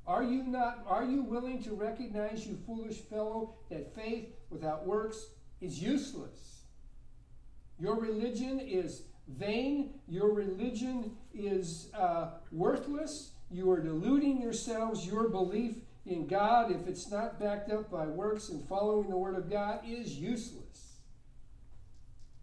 [0.05, 5.27] Are you not are you willing to recognize, you foolish fellow, that faith without works
[5.61, 6.63] is useless?
[7.79, 9.93] Your religion is vain.
[10.07, 13.31] Your religion is uh, worthless.
[13.49, 15.05] You are deluding yourselves.
[15.05, 15.75] Your belief
[16.05, 19.81] in God, if it's not backed up by works and following the Word of God,
[19.87, 20.97] is useless.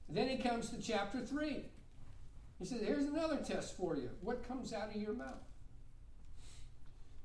[0.08, 1.64] then he comes to chapter 3.
[2.58, 4.10] He says, Here's another test for you.
[4.20, 5.42] What comes out of your mouth?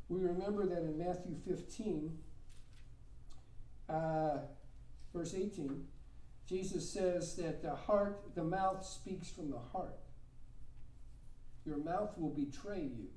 [0.08, 2.18] We remember that in Matthew 15,
[3.90, 4.38] uh,
[5.14, 5.86] verse 18,
[6.48, 10.00] Jesus says that the heart, the mouth speaks from the heart.
[11.66, 13.08] Your mouth will betray you.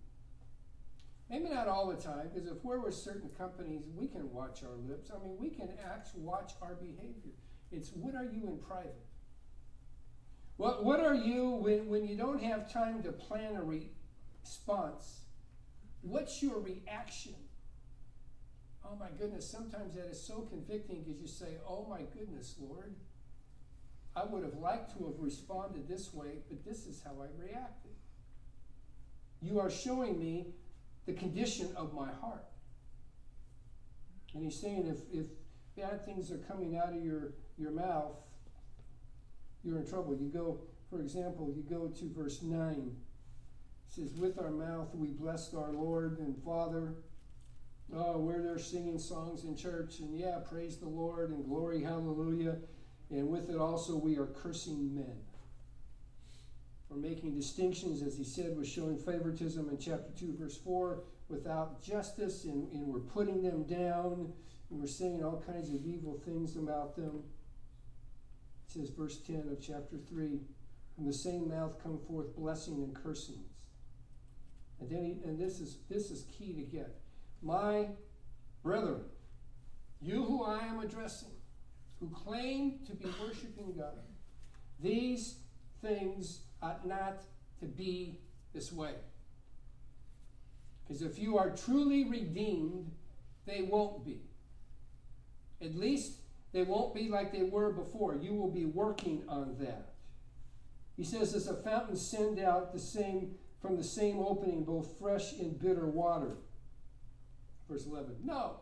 [1.30, 4.76] Maybe not all the time, because if we're with certain companies, we can watch our
[4.86, 5.10] lips.
[5.10, 7.32] I mean, we can act, watch our behavior.
[7.70, 9.06] It's what are you in private?
[10.58, 15.20] What, what are you when, when you don't have time to plan a response?
[16.02, 17.34] What's your reaction?
[18.84, 22.94] Oh my goodness, sometimes that is so convicting because you say, Oh my goodness, Lord,
[24.14, 27.91] I would have liked to have responded this way, but this is how I reacted.
[29.42, 30.46] You are showing me
[31.06, 32.44] the condition of my heart.
[34.34, 35.26] And he's saying if, if
[35.76, 38.16] bad things are coming out of your, your mouth,
[39.64, 40.16] you're in trouble.
[40.16, 42.72] You go, for example, you go to verse 9.
[42.72, 42.92] It
[43.88, 46.94] says, With our mouth we blessed our Lord and Father.
[47.94, 52.56] Oh, we're there singing songs in church, and yeah, praise the Lord and glory, hallelujah.
[53.10, 55.16] And with it also we are cursing men.
[56.92, 61.82] We're making distinctions, as he said, we're showing favoritism in chapter 2, verse 4, without
[61.82, 64.30] justice, and, and we're putting them down,
[64.70, 67.22] and we're saying all kinds of evil things about them.
[68.66, 70.40] It says, verse 10 of chapter 3
[70.94, 73.48] From the same mouth come forth blessing and cursings.
[74.78, 77.00] And then he, and this is this is key to get.
[77.40, 77.86] My
[78.62, 79.04] brethren,
[80.02, 81.30] you who I am addressing,
[82.00, 84.00] who claim to be worshiping God,
[84.80, 85.36] these
[85.80, 87.22] things ought not
[87.60, 88.18] to be
[88.54, 88.94] this way.
[90.82, 92.90] Because if you are truly redeemed,
[93.46, 94.20] they won't be.
[95.60, 96.18] At least
[96.52, 98.14] they won't be like they were before.
[98.14, 99.94] You will be working on that.
[100.96, 105.32] He says, as a fountain send out the same from the same opening both fresh
[105.34, 106.36] and bitter water.
[107.68, 108.16] Verse 11.
[108.24, 108.56] No.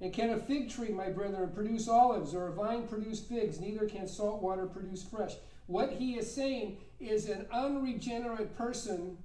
[0.00, 3.60] And can a fig tree, my brethren, produce olives, or a vine produce figs?
[3.60, 5.34] Neither can salt water produce fresh.
[5.68, 9.18] What he is saying is an unregenerate person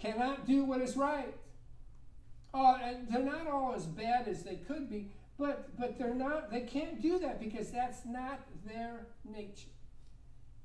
[0.00, 1.32] cannot do what is right.
[2.52, 6.50] Oh, and they're not all as bad as they could be, but but they're not.
[6.50, 9.68] They can't do that because that's not their nature.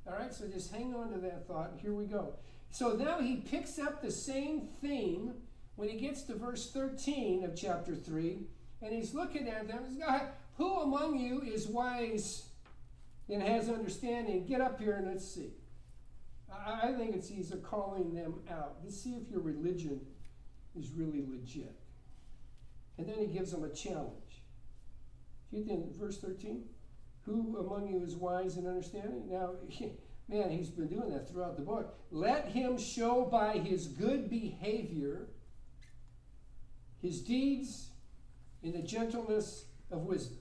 [0.07, 1.73] All right, so just hang on to that thought.
[1.79, 2.33] Here we go.
[2.71, 5.33] So now he picks up the same theme
[5.75, 8.39] when he gets to verse 13 of chapter 3,
[8.81, 9.83] and he's looking at them.
[9.87, 10.21] He's going,
[10.57, 12.45] Who among you is wise
[13.31, 14.45] and has understanding?
[14.45, 15.53] Get up here and let's see.
[16.53, 18.77] I think it's he's calling them out.
[18.83, 20.01] Let's see if your religion
[20.77, 21.75] is really legit.
[22.97, 24.43] And then he gives them a challenge.
[25.49, 26.63] See in verse 13?
[27.25, 29.29] Who among you is wise and understanding?
[29.29, 29.51] Now,
[30.27, 31.97] man, he's been doing that throughout the book.
[32.11, 35.27] Let him show by his good behavior
[37.01, 37.89] his deeds
[38.61, 40.37] in the gentleness of wisdom.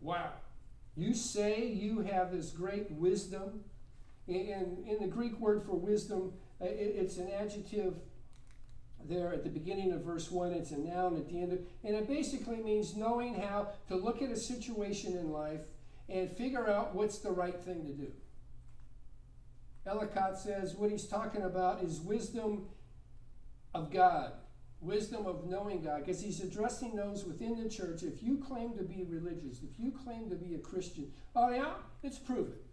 [0.00, 0.32] Wow.
[0.96, 3.64] You say you have this great wisdom.
[4.26, 7.94] In, in the Greek word for wisdom, uh, it's an adjective
[9.06, 10.52] there at the beginning of verse 1.
[10.52, 14.22] It's a noun at the end of and it basically means knowing how to look
[14.22, 15.62] at a situation in life
[16.08, 18.12] and figure out what's the right thing to do.
[19.86, 22.66] Ellicott says what he's talking about is wisdom
[23.74, 24.32] of God,
[24.84, 28.02] wisdom of knowing God, because he's addressing those within the church.
[28.02, 31.74] If you claim to be religious, if you claim to be a Christian, oh yeah,
[32.02, 32.64] let's prove it.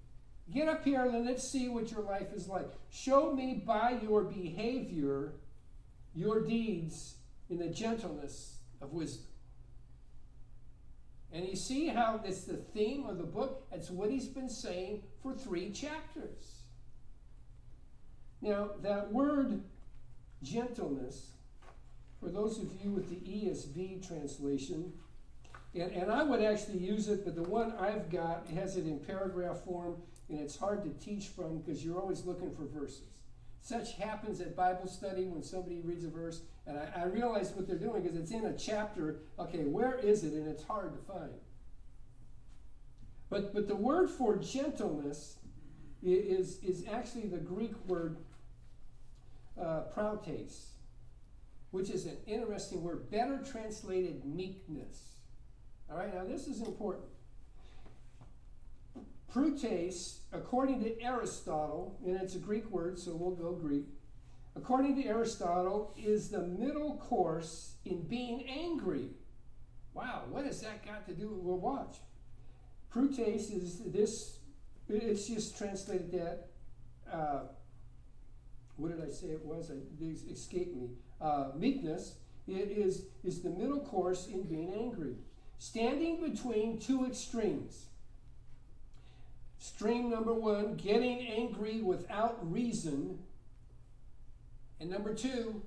[0.53, 2.70] Get up here and let's see what your life is like.
[2.89, 5.34] Show me by your behavior
[6.14, 7.16] your deeds
[7.49, 9.28] in the gentleness of wisdom.
[11.34, 13.66] And you see how it's the theme of the book?
[13.72, 16.64] It's what he's been saying for three chapters.
[18.41, 19.64] Now, that word
[20.43, 21.31] gentleness,
[22.22, 24.93] for those of you with the ESV translation,
[25.74, 28.99] and, and I would actually use it, but the one I've got has it in
[28.99, 29.95] paragraph form,
[30.30, 33.03] and it's hard to teach from because you're always looking for verses.
[33.63, 37.67] Such happens at Bible study when somebody reads a verse, and I, I realize what
[37.67, 39.22] they're doing because it's in a chapter.
[39.39, 40.34] Okay, where is it?
[40.34, 41.32] And it's hard to find.
[43.30, 45.38] But, but the word for gentleness
[46.03, 48.17] is, is actually the Greek word
[49.59, 50.72] uh, prautes,
[51.72, 55.15] which is an interesting word, better translated meekness.
[55.89, 57.07] All right, now this is important.
[59.32, 63.86] Prautes, according to Aristotle, and it's a Greek word, so we'll go Greek.
[64.55, 69.09] According to Aristotle, is the middle course in being angry.
[69.93, 71.97] Wow, what has that got to do with we'll watch?
[72.89, 74.39] Prautes is this,
[74.89, 76.47] it's just translated that,
[77.11, 77.43] uh,
[78.82, 79.70] what did I say it was?
[79.70, 79.84] It
[80.32, 80.90] escaped me.
[81.20, 82.16] Uh, meekness
[82.48, 85.16] it is, is the middle course in being angry.
[85.60, 87.86] Standing between two extremes
[89.62, 93.20] Stream number one, getting angry without reason.
[94.80, 95.62] And number two,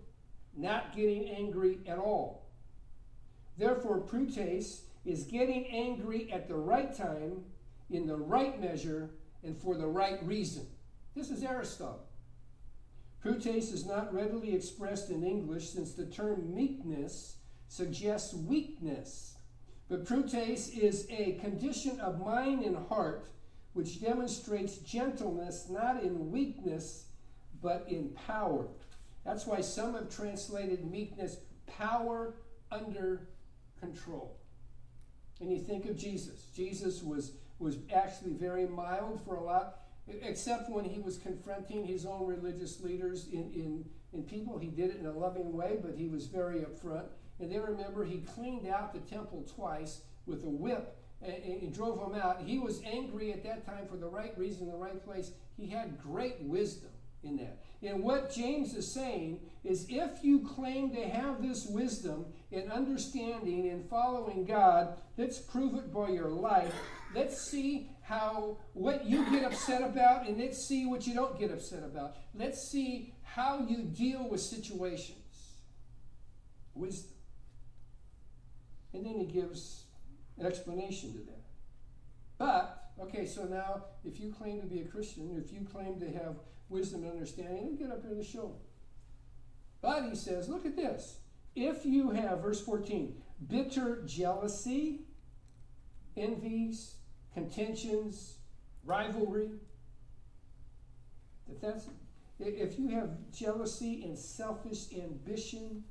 [0.57, 2.51] not getting angry at all.
[3.57, 7.45] Therefore, prutes is getting angry at the right time,
[7.89, 9.11] in the right measure,
[9.45, 10.67] and for the right reason.
[11.15, 12.05] This is Aristotle.
[13.25, 17.37] Prutes is not readily expressed in English since the term meekness
[17.68, 19.39] suggests weakness.
[19.89, 23.31] But prutes is a condition of mind and heart
[23.72, 27.07] which demonstrates gentleness not in weakness
[27.62, 28.68] but in power.
[29.25, 32.35] That's why some have translated meekness power
[32.70, 33.29] under
[33.81, 34.37] control.
[35.41, 36.49] And you think of Jesus.
[36.55, 42.05] Jesus was, was actually very mild for a lot, except when he was confronting his
[42.05, 44.59] own religious leaders in, in, in people.
[44.59, 47.07] He did it in a loving way, but he was very upfront.
[47.40, 51.98] And then remember, he cleaned out the temple twice with a whip and, and drove
[51.98, 52.42] them out.
[52.42, 55.32] He was angry at that time for the right reason, the right place.
[55.57, 56.90] He had great wisdom
[57.22, 57.59] in that.
[57.82, 63.68] And what James is saying is if you claim to have this wisdom and understanding
[63.70, 66.74] and following God, let's prove it by your life.
[67.14, 71.50] Let's see how what you get upset about and let's see what you don't get
[71.50, 72.14] upset about.
[72.34, 75.18] Let's see how you deal with situations.
[76.74, 77.12] Wisdom.
[78.92, 79.84] And then he gives
[80.38, 81.40] an explanation to that.
[82.36, 86.07] But, okay, so now if you claim to be a Christian, if you claim to
[86.12, 86.36] have
[86.68, 88.57] wisdom and understanding, get up here to show.
[89.80, 91.20] But he says, look at this.
[91.57, 93.14] If you have, verse 14,
[93.48, 95.07] bitter jealousy,
[96.16, 96.96] envies,
[97.35, 98.39] contentions,
[98.85, 99.51] rivalry,
[101.51, 101.89] if that's
[102.41, 105.85] if you have jealousy and selfish ambition,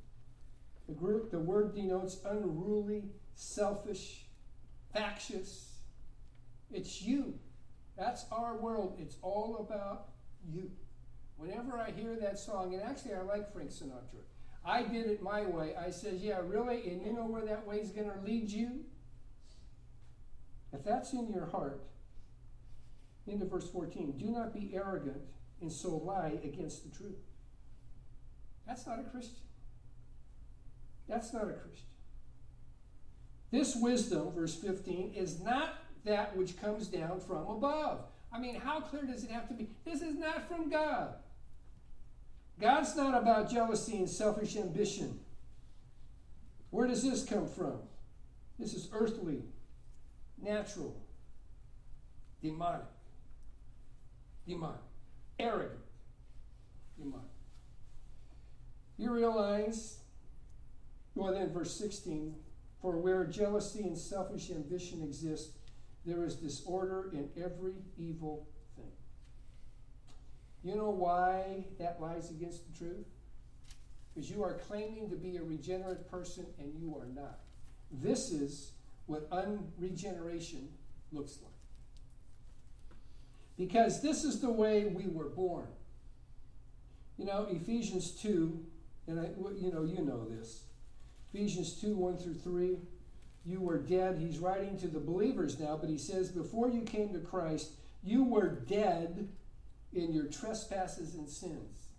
[0.88, 4.26] the, group, the word denotes unruly, selfish,
[4.94, 5.78] factious.
[6.72, 7.40] It's you.
[7.98, 8.98] That's our world.
[9.00, 10.10] It's all about
[10.52, 10.70] you.
[11.38, 14.24] Whenever I hear that song, and actually I like Frank Sinatra,
[14.66, 15.76] I did it my way.
[15.76, 16.90] I said, Yeah, really?
[16.90, 18.86] And you know where that way is going to lead you?
[20.74, 21.84] If that's in your heart,
[23.28, 25.22] into verse 14, do not be arrogant
[25.62, 27.20] and so lie against the truth.
[28.68, 29.44] That's not a Christian.
[31.08, 31.88] That's not a Christian.
[33.52, 38.06] This wisdom, verse 15, is not that which comes down from above.
[38.32, 39.70] I mean, how clear does it have to be?
[39.86, 41.14] This is not from God.
[42.60, 45.20] God's not about jealousy and selfish ambition.
[46.72, 47.80] Where does this come from?
[48.58, 49.44] This is earthly,
[50.44, 50.96] natural,
[52.42, 52.86] demonic.
[54.48, 54.82] Demonic.
[55.40, 55.80] Arrogant.
[56.98, 57.26] Demonic.
[58.98, 60.00] You realize,
[61.16, 62.36] well, then, verse 16
[62.84, 65.52] for where jealousy and selfish ambition exist,
[66.06, 68.92] there is disorder in every evil thing.
[70.66, 73.08] You know why that lies against the truth?
[74.14, 77.40] Because you are claiming to be a regenerate person and you are not.
[77.90, 78.74] This is
[79.14, 80.70] what unregeneration
[81.12, 81.52] looks like.
[83.58, 85.68] Because this is the way we were born.
[87.18, 88.60] You know, Ephesians 2,
[89.08, 90.64] and I, you know, you know this.
[91.32, 92.78] Ephesians 2, 1 through 3
[93.46, 94.18] you were dead.
[94.18, 97.72] He's writing to the believers now, but he says, Before you came to Christ,
[98.04, 99.28] you were dead
[99.92, 101.90] in your trespasses and sins.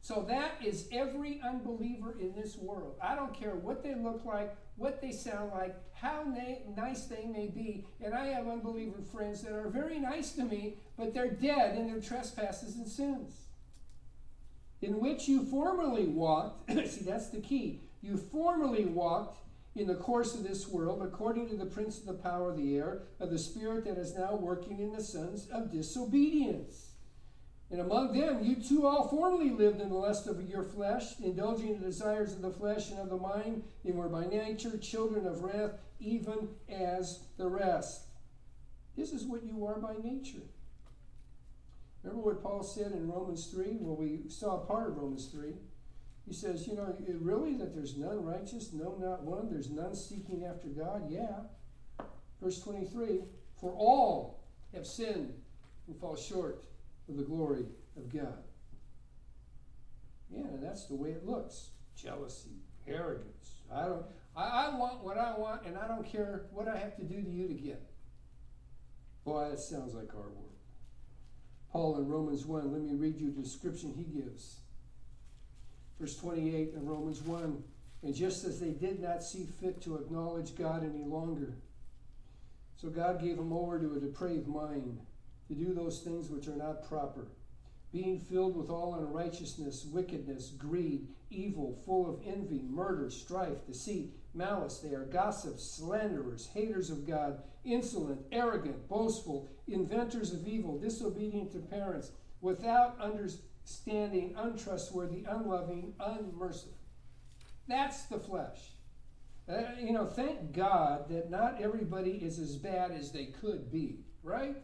[0.00, 2.96] So that is every unbeliever in this world.
[3.02, 7.26] I don't care what they look like, what they sound like, how na- nice they
[7.26, 7.84] may be.
[8.02, 11.88] And I have unbeliever friends that are very nice to me, but they're dead in
[11.88, 13.34] their trespasses and sins.
[14.80, 17.82] In which you formerly walked, see, that's the key.
[18.00, 19.38] You formerly walked
[19.74, 22.76] in the course of this world, according to the prince of the power of the
[22.76, 26.87] air, of the spirit that is now working in the sons of disobedience.
[27.70, 31.78] And among them, you too all formerly lived in the lust of your flesh, indulging
[31.78, 35.42] the desires of the flesh and of the mind, and were by nature children of
[35.42, 38.06] wrath, even as the rest.
[38.96, 40.48] This is what you are by nature.
[42.02, 43.76] Remember what Paul said in Romans 3?
[43.80, 45.52] Well, we saw part of Romans 3.
[46.26, 49.50] He says, you know, really that there's none righteous, no, not one.
[49.50, 51.10] There's none seeking after God.
[51.10, 51.40] Yeah.
[52.40, 53.22] Verse 23
[53.60, 54.44] For all
[54.74, 55.34] have sinned
[55.86, 56.64] and fall short
[57.08, 57.64] of the glory
[57.96, 58.42] of God.
[60.30, 63.60] Yeah, and that's the way it looks jealousy, arrogance.
[63.72, 64.04] I don't.
[64.36, 67.20] I, I want what I want, and I don't care what I have to do
[67.20, 67.82] to you to get.
[69.24, 70.48] Boy, that sounds like our world.
[71.70, 74.60] Paul in Romans 1, let me read you the description he gives.
[76.00, 77.62] Verse 28 in Romans 1
[78.04, 81.54] And just as they did not see fit to acknowledge God any longer,
[82.76, 85.00] so God gave them over to a depraved mind
[85.48, 87.28] to do those things which are not proper,
[87.90, 94.78] being filled with all unrighteousness, wickedness, greed, evil, full of envy, murder, strife, deceit, malice.
[94.78, 101.58] They are gossips, slanderers, haters of God, insolent, arrogant, boastful, inventors of evil, disobedient to
[101.58, 106.76] parents, without understanding, untrustworthy, unloving, unmerciful.
[107.66, 108.58] That's the flesh.
[109.48, 114.00] Uh, you know, thank God that not everybody is as bad as they could be,
[114.22, 114.56] right?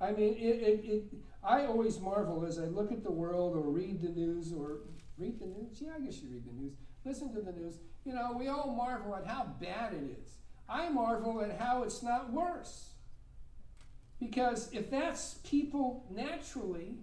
[0.00, 1.04] I mean, it, it, it,
[1.42, 4.80] I always marvel as I look at the world or read the news or
[5.16, 5.80] read the news.
[5.80, 6.74] Yeah, I guess you read the news.
[7.04, 7.78] Listen to the news.
[8.04, 10.38] You know, we all marvel at how bad it is.
[10.68, 12.90] I marvel at how it's not worse.
[14.18, 16.96] Because if that's people naturally,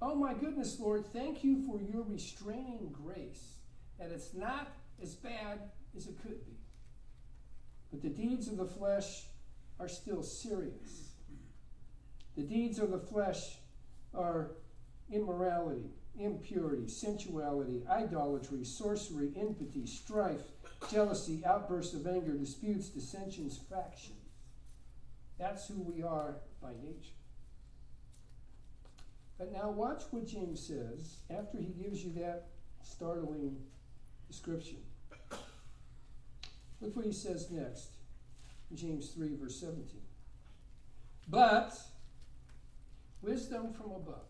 [0.00, 3.58] oh my goodness, Lord, thank you for your restraining grace
[3.98, 4.68] that it's not
[5.02, 5.58] as bad
[5.96, 6.56] as it could be.
[7.90, 9.24] But the deeds of the flesh
[9.80, 11.07] are still serious.
[12.38, 13.56] The deeds of the flesh
[14.14, 14.52] are
[15.12, 20.42] immorality, impurity, sensuality, idolatry, sorcery, enmity, strife,
[20.88, 24.14] jealousy, outbursts of anger, disputes, dissensions, factions.
[25.36, 27.16] That's who we are by nature.
[29.36, 32.50] But now watch what James says after he gives you that
[32.84, 33.56] startling
[34.28, 34.78] description.
[36.80, 37.96] Look what he says next.
[38.72, 39.86] James 3, verse 17.
[41.26, 41.76] But
[43.22, 44.26] wisdom from above,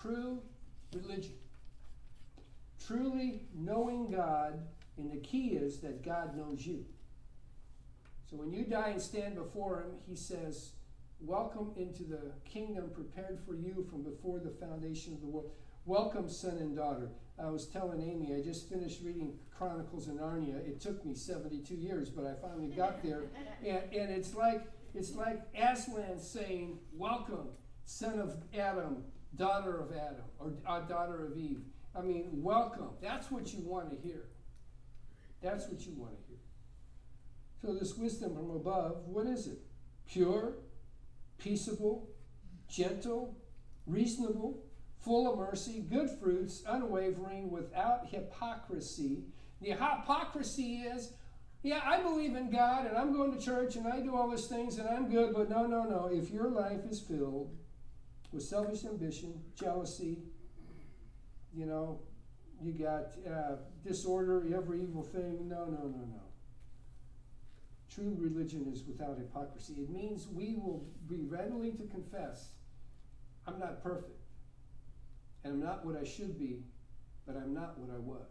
[0.00, 0.42] true
[0.94, 1.34] religion,
[2.86, 4.60] truly knowing God,
[4.96, 6.84] and the key is that God knows you.
[8.30, 10.72] So when you die and stand before Him, He says,
[11.20, 15.52] Welcome into the kingdom prepared for you from before the foundation of the world.
[15.86, 17.08] Welcome, son and daughter.
[17.38, 20.56] I was telling Amy, I just finished reading Chronicles of Narnia.
[20.66, 23.22] It took me 72 years, but I finally got there.
[23.64, 27.48] And, and it's like it's like Aslan saying, Welcome,
[27.84, 29.04] son of Adam,
[29.36, 31.62] daughter of Adam, or uh, daughter of Eve.
[31.96, 32.90] I mean, welcome.
[33.02, 34.24] That's what you want to hear.
[35.42, 36.38] That's what you want to hear.
[37.60, 39.58] So, this wisdom from above, what is it?
[40.08, 40.54] Pure,
[41.38, 42.08] peaceable,
[42.68, 43.36] gentle,
[43.86, 44.62] reasonable,
[45.00, 49.24] full of mercy, good fruits, unwavering, without hypocrisy.
[49.60, 51.12] The hypocrisy is,
[51.64, 54.46] yeah, I believe in God and I'm going to church and I do all these
[54.46, 56.10] things and I'm good, but no, no, no.
[56.12, 57.56] If your life is filled
[58.32, 60.18] with selfish ambition, jealousy,
[61.56, 62.00] you know,
[62.62, 66.20] you got uh, disorder, every evil thing, no, no, no, no.
[67.90, 69.74] True religion is without hypocrisy.
[69.78, 72.50] It means we will be readily to confess
[73.46, 74.20] I'm not perfect.
[75.44, 76.60] And I'm not what I should be,
[77.26, 78.28] but I'm not what I was.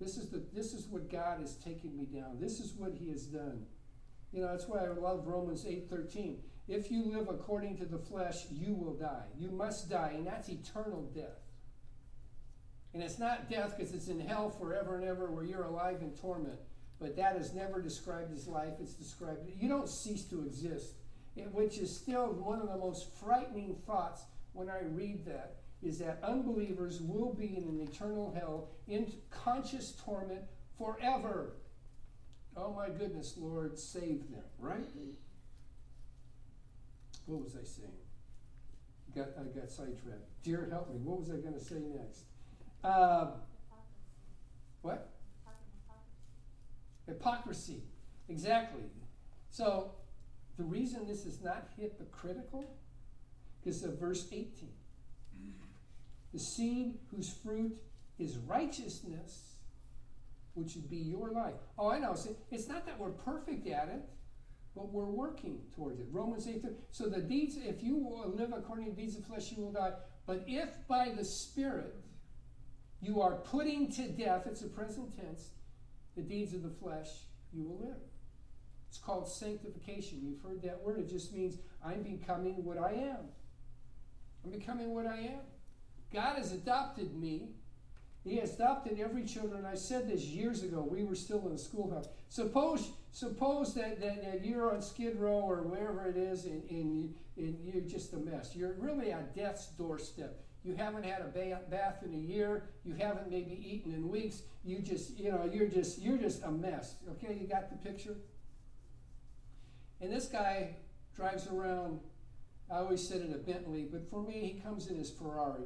[0.00, 2.40] This is, the, this is what God is taking me down.
[2.40, 3.66] This is what He has done.
[4.32, 6.36] You know, that's why I love Romans 8:13.
[6.68, 9.26] If you live according to the flesh, you will die.
[9.36, 11.40] You must die, and that's eternal death.
[12.94, 16.12] And it's not death because it's in hell forever and ever where you're alive in
[16.12, 16.60] torment.
[17.00, 18.74] But that is never described as life.
[18.80, 20.94] It's described, you don't cease to exist,
[21.52, 24.22] which is still one of the most frightening thoughts
[24.52, 29.92] when I read that is that unbelievers will be in an eternal hell in conscious
[30.04, 30.42] torment
[30.76, 31.54] forever.
[32.56, 34.84] Oh my goodness, Lord, save them, right?
[37.26, 37.92] What was I saying?
[39.14, 40.42] Got, I got sidetracked.
[40.42, 40.96] Dear, help me.
[41.02, 42.24] What was I going to say next?
[42.84, 43.32] Uh,
[44.82, 45.10] what?
[47.06, 47.82] Hypocrisy.
[48.28, 48.82] Exactly.
[49.50, 49.92] So,
[50.56, 52.76] the reason this is not hypocritical
[53.64, 54.68] is of verse 18
[56.32, 57.76] the seed whose fruit
[58.18, 59.54] is righteousness,
[60.54, 61.54] which would be your life.
[61.78, 62.16] Oh, I know.
[62.50, 64.02] It's not that we're perfect at it,
[64.76, 66.06] but we're working towards it.
[66.10, 66.64] Romans 8.
[66.92, 69.72] So the deeds, if you will live according to the deeds of flesh, you will
[69.72, 69.92] die.
[70.26, 71.94] But if by the Spirit
[73.00, 75.50] you are putting to death, it's a present tense,
[76.16, 77.08] the deeds of the flesh,
[77.52, 77.96] you will live.
[78.88, 80.20] It's called sanctification.
[80.22, 80.98] You've heard that word.
[80.98, 83.28] It just means I'm becoming what I am.
[84.44, 85.40] I'm becoming what I am.
[86.12, 87.50] God has adopted me.
[88.24, 89.64] He has adopted every children.
[89.64, 90.86] I said this years ago.
[90.88, 92.08] We were still in the schoolhouse.
[92.28, 97.14] Suppose, suppose that, that, that you're on Skid Row or wherever it is, and, and,
[97.36, 98.54] and you're just a mess.
[98.54, 100.44] You're really on death's doorstep.
[100.62, 102.64] You haven't had a bath in a year.
[102.84, 104.42] You haven't maybe eaten in weeks.
[104.62, 106.96] You just, you know, you're just, you're just a mess.
[107.12, 108.16] Okay, you got the picture.
[110.02, 110.76] And this guy
[111.16, 112.00] drives around.
[112.70, 115.64] I always said in a Bentley, but for me, he comes in his Ferrari.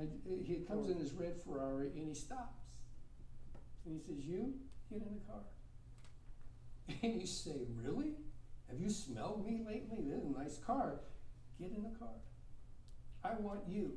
[0.00, 0.04] I,
[0.44, 2.60] he comes in his red Ferrari and he stops.
[3.84, 4.54] And he says, You
[4.90, 5.42] get in the car.
[7.02, 8.12] And you say, Really?
[8.68, 9.98] Have you smelled me lately?
[10.02, 11.00] This is a nice car.
[11.60, 12.14] Get in the car.
[13.24, 13.92] I want you.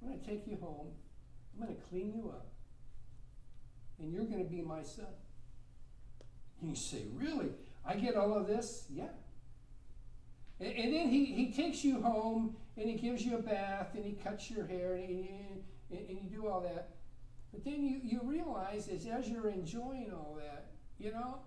[0.00, 0.88] I'm going to take you home.
[1.54, 2.48] I'm going to clean you up.
[3.98, 5.06] And you're going to be my son.
[6.60, 7.50] And you say, Really?
[7.84, 8.86] I get all of this?
[8.90, 9.08] Yeah.
[10.60, 14.04] And, and then he, he takes you home and he gives you a bath and
[14.04, 15.30] he cuts your hair and, he,
[15.90, 16.90] and, and you do all that.
[17.52, 21.38] But then you, you realize is as you're enjoying all that, you know,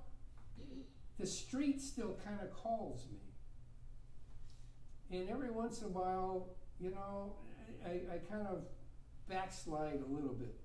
[1.20, 3.20] the street still kind of calls me.
[5.18, 6.49] And every once in a while,
[6.80, 7.34] you know,
[7.86, 8.64] I, I kind of
[9.30, 10.59] backslide a little bit.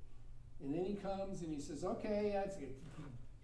[0.60, 2.76] And then he comes and he says, okay, that's it.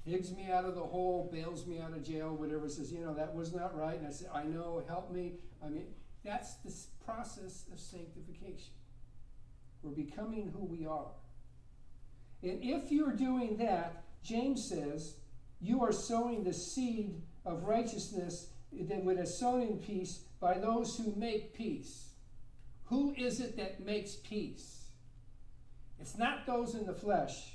[0.07, 3.15] Digs me out of the hole, bails me out of jail, whatever, says, you know,
[3.15, 3.99] that was not right.
[3.99, 5.35] And I said, I know, help me.
[5.65, 5.87] I mean,
[6.25, 6.73] that's the
[7.05, 8.75] process of sanctification.
[9.83, 11.13] We're becoming who we are.
[12.43, 15.17] And if you're doing that, James says,
[15.61, 20.97] you are sowing the seed of righteousness that would have sown in peace by those
[20.97, 22.11] who make peace.
[22.87, 24.89] Who is it that makes peace?
[25.99, 27.54] It's not those in the flesh,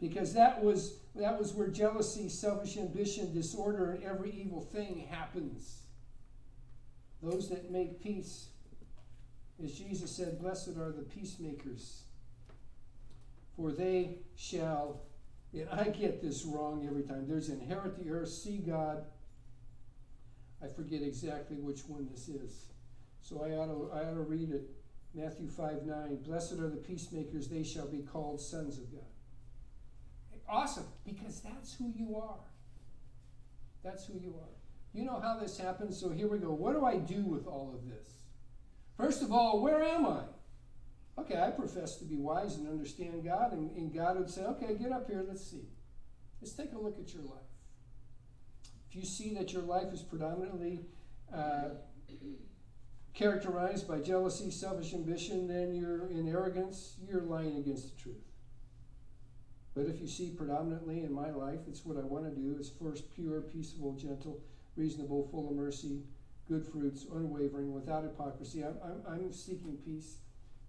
[0.00, 5.82] because that was that was where jealousy, selfish ambition, disorder, and every evil thing happens.
[7.22, 8.50] Those that make peace,
[9.62, 12.02] as Jesus said, blessed are the peacemakers,
[13.56, 15.00] for they shall
[15.52, 17.26] and I get this wrong every time.
[17.26, 19.04] There's inherit the earth, see God.
[20.62, 22.66] I forget exactly which one this is.
[23.22, 24.68] So I ought to, I ought to read it.
[25.14, 26.16] Matthew 5 9.
[26.22, 29.00] Blessed are the peacemakers, they shall be called sons of God.
[30.48, 32.40] Awesome, because that's who you are.
[33.84, 34.48] That's who you are.
[34.94, 36.50] You know how this happens, so here we go.
[36.52, 38.08] What do I do with all of this?
[38.96, 40.22] First of all, where am I?
[41.18, 44.74] Okay, I profess to be wise and understand God, and, and God would say, okay,
[44.74, 45.68] get up here, let's see.
[46.40, 47.42] Let's take a look at your life.
[48.88, 50.86] If you see that your life is predominantly
[51.34, 51.70] uh,
[53.12, 58.27] characterized by jealousy, selfish ambition, then you're in arrogance, you're lying against the truth.
[59.78, 62.68] But if you see predominantly in my life, it's what I want to do is
[62.82, 64.40] first pure, peaceable, gentle,
[64.74, 66.02] reasonable, full of mercy,
[66.48, 68.64] good fruits, unwavering, without hypocrisy.
[68.64, 70.16] I'm, I'm, I'm seeking peace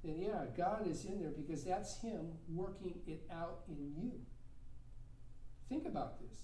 [0.03, 4.11] then yeah, God is in there because that's Him working it out in you.
[5.67, 6.43] Think about this.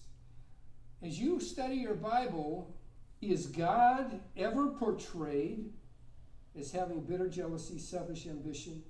[1.01, 2.75] As you study your Bible,
[3.21, 5.71] is God ever portrayed
[6.59, 8.83] as having bitter jealousy, selfish ambition?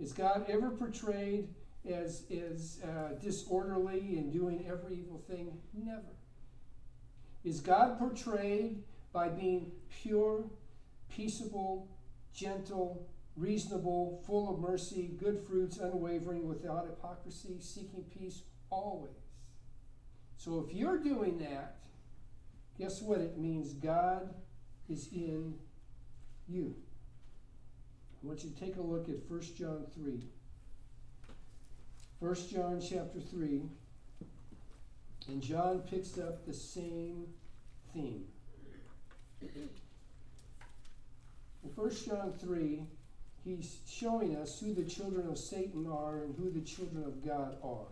[0.00, 1.48] Is God ever portrayed
[1.88, 5.58] as, as uh, disorderly and doing every evil thing?
[5.74, 6.16] Never.
[7.44, 10.44] Is God portrayed by being pure,
[11.08, 11.88] peaceable,
[12.32, 13.06] gentle,
[13.36, 19.12] reasonable, full of mercy, good fruits, unwavering, without hypocrisy, seeking peace always.
[20.36, 21.76] So if you're doing that,
[22.78, 23.20] guess what?
[23.20, 24.34] It means God
[24.88, 25.54] is in
[26.48, 26.74] you.
[28.22, 30.20] I want you to take a look at 1 John 3.
[32.22, 33.62] 1 John chapter 3.
[35.26, 37.26] And John picks up the same
[37.92, 38.26] theme.
[39.40, 39.68] In
[41.74, 42.84] 1 John 3,
[43.44, 47.56] he's showing us who the children of Satan are and who the children of God
[47.60, 47.90] are.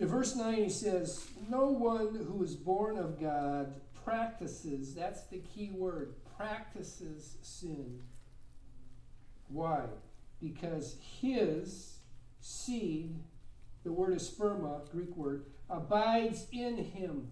[0.00, 3.74] In verse 9, he says, No one who is born of God
[4.04, 8.00] practices, that's the key word, practices sin.
[9.48, 9.80] Why?
[10.42, 11.98] Because his
[12.40, 13.14] seed,
[13.84, 17.28] the word is sperma, Greek word, abides in him.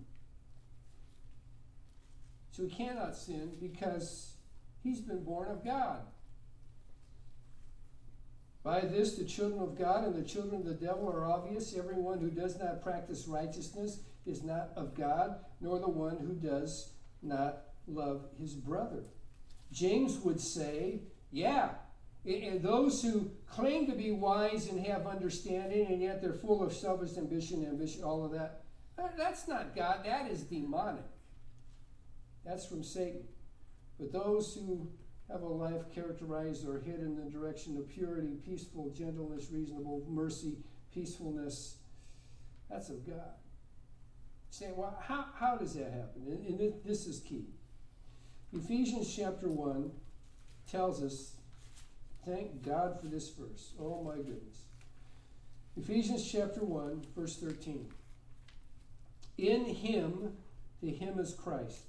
[2.53, 4.35] So he cannot sin because
[4.83, 6.03] he's been born of God.
[8.63, 11.75] By this, the children of God and the children of the devil are obvious.
[11.77, 16.93] Everyone who does not practice righteousness is not of God, nor the one who does
[17.23, 19.05] not love his brother.
[19.73, 21.01] James would say,
[21.31, 21.71] yeah,
[22.25, 26.73] and those who claim to be wise and have understanding, and yet they're full of
[26.73, 28.65] selfish ambition, ambition, all of that,
[28.99, 30.01] uh, that's not God.
[30.05, 31.05] That is demonic.
[32.45, 33.23] That's from Satan.
[33.99, 34.89] But those who
[35.31, 40.59] have a life characterized or hid in the direction of purity, peaceful, gentleness, reasonable, mercy,
[40.93, 41.77] peacefulness,
[42.69, 43.35] that's of God.
[44.51, 46.23] Say, well, how, how does that happen?
[46.27, 47.47] And, and this is key.
[48.53, 49.91] Ephesians chapter 1
[50.69, 51.37] tells us,
[52.27, 53.73] thank God for this verse.
[53.81, 54.65] Oh my goodness.
[55.77, 57.89] Ephesians chapter 1, verse 13.
[59.39, 60.33] In him,
[60.83, 61.83] the him is Christ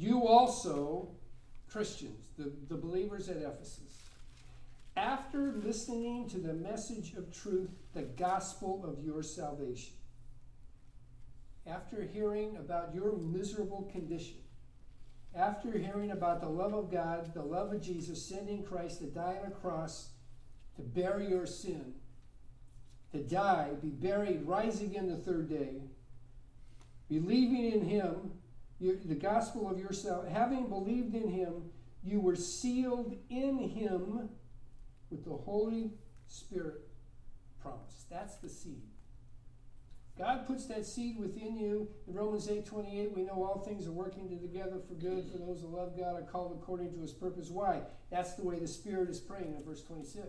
[0.00, 1.10] you also,
[1.70, 4.02] Christians, the, the believers at Ephesus,
[4.96, 9.92] after listening to the message of truth, the gospel of your salvation,
[11.66, 14.38] after hearing about your miserable condition,
[15.34, 19.38] after hearing about the love of God, the love of Jesus, sending Christ to die
[19.42, 20.10] on a cross
[20.76, 21.94] to bear your sin,
[23.12, 25.82] to die, be buried, rise again the third day,
[27.08, 28.32] believing in Him,
[28.80, 31.70] the gospel of yourself, having believed in Him,
[32.02, 34.30] you were sealed in Him
[35.10, 35.92] with the Holy
[36.26, 36.88] Spirit
[37.60, 38.04] promise.
[38.10, 38.89] That's the seed.
[40.20, 41.88] God puts that seed within you.
[42.06, 45.62] In Romans 8 28, we know all things are working together for good for those
[45.62, 47.48] who love God are called according to his purpose.
[47.48, 47.80] Why?
[48.10, 50.26] That's the way the Spirit is praying in verse 26.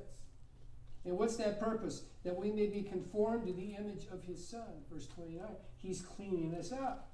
[1.04, 2.04] And what's that purpose?
[2.24, 4.86] That we may be conformed to the image of his Son.
[4.90, 5.46] Verse 29.
[5.76, 7.12] He's cleaning us up.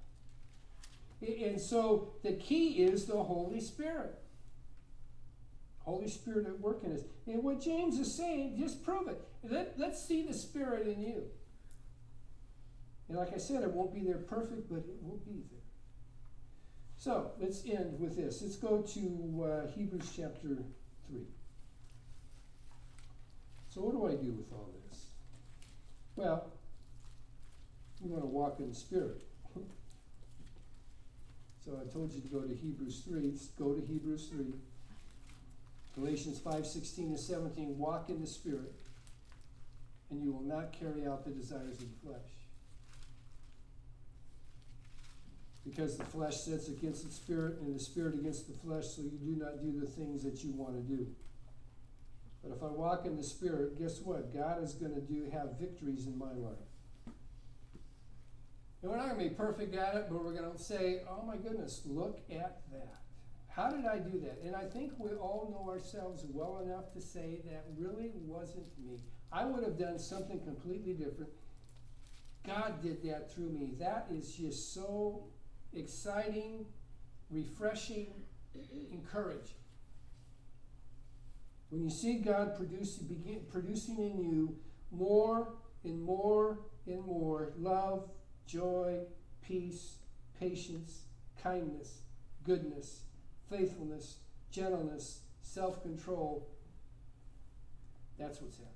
[1.22, 4.20] And so the key is the Holy Spirit.
[5.80, 7.02] Holy Spirit at work in us.
[7.26, 9.20] And what James is saying, just prove it.
[9.42, 11.24] Let, let's see the Spirit in you.
[13.10, 15.62] And like I said, it won't be there perfect, but it will be there.
[16.98, 18.42] So let's end with this.
[18.42, 20.58] Let's go to uh, Hebrews chapter
[21.10, 21.22] 3.
[23.70, 25.06] So, what do I do with all this?
[26.16, 26.52] Well,
[28.04, 29.22] you want to walk in the Spirit.
[31.64, 33.22] so, I told you to go to Hebrews 3.
[33.22, 34.54] Let's go to Hebrews 3.
[35.94, 37.78] Galatians 5 16 and 17.
[37.78, 38.74] Walk in the Spirit,
[40.10, 42.37] and you will not carry out the desires of the flesh.
[45.70, 49.18] Because the flesh sits against the spirit, and the spirit against the flesh, so you
[49.18, 51.08] do not do the things that you want to do.
[52.44, 54.34] But if I walk in the spirit, guess what?
[54.34, 56.56] God is going to do have victories in my life.
[58.82, 61.24] And we're not going to be perfect at it, but we're going to say, oh
[61.24, 62.96] my goodness, look at that.
[63.50, 64.40] How did I do that?
[64.46, 69.00] And I think we all know ourselves well enough to say that really wasn't me.
[69.34, 71.32] I would have done something completely different.
[72.46, 73.74] God did that through me.
[73.80, 75.26] That is just so
[75.78, 76.66] exciting,
[77.30, 78.08] refreshing,
[78.92, 79.56] encouraging.
[81.70, 84.56] When you see God produce, begin, producing in you
[84.92, 85.54] more
[85.84, 88.10] and more and more love,
[88.46, 89.00] joy,
[89.42, 89.98] peace,
[90.40, 91.02] patience,
[91.42, 92.00] kindness,
[92.44, 93.02] goodness,
[93.50, 94.18] faithfulness,
[94.52, 96.50] gentleness, self control,
[98.18, 98.74] that's what's happening.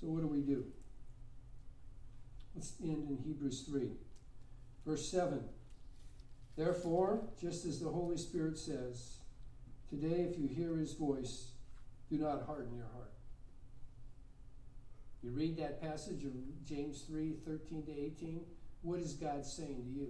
[0.00, 0.64] So, what do we do?
[2.54, 3.90] Let's end in Hebrews 3.
[4.86, 5.42] Verse 7
[6.56, 9.18] Therefore, just as the Holy Spirit says,
[9.88, 11.52] today if you hear his voice,
[12.10, 13.12] do not harden your heart.
[15.22, 16.32] You read that passage of
[16.64, 18.40] James 3 13 to 18.
[18.82, 20.08] What is God saying to you?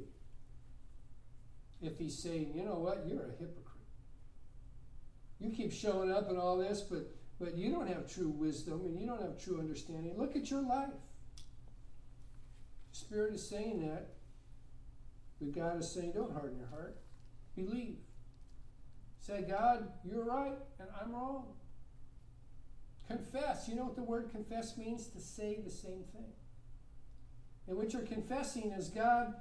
[1.82, 3.66] If he's saying, you know what, you're a hypocrite.
[5.38, 8.98] You keep showing up and all this, but, but you don't have true wisdom and
[8.98, 10.14] you don't have true understanding.
[10.16, 10.88] Look at your life.
[12.92, 14.11] The Spirit is saying that.
[15.42, 16.96] But God is saying, don't harden your heart.
[17.56, 17.96] Believe.
[19.18, 21.46] Say, God, you're right and I'm wrong.
[23.08, 23.68] Confess.
[23.68, 25.08] You know what the word confess means?
[25.08, 26.32] To say the same thing.
[27.66, 29.34] And what you're confessing is, God,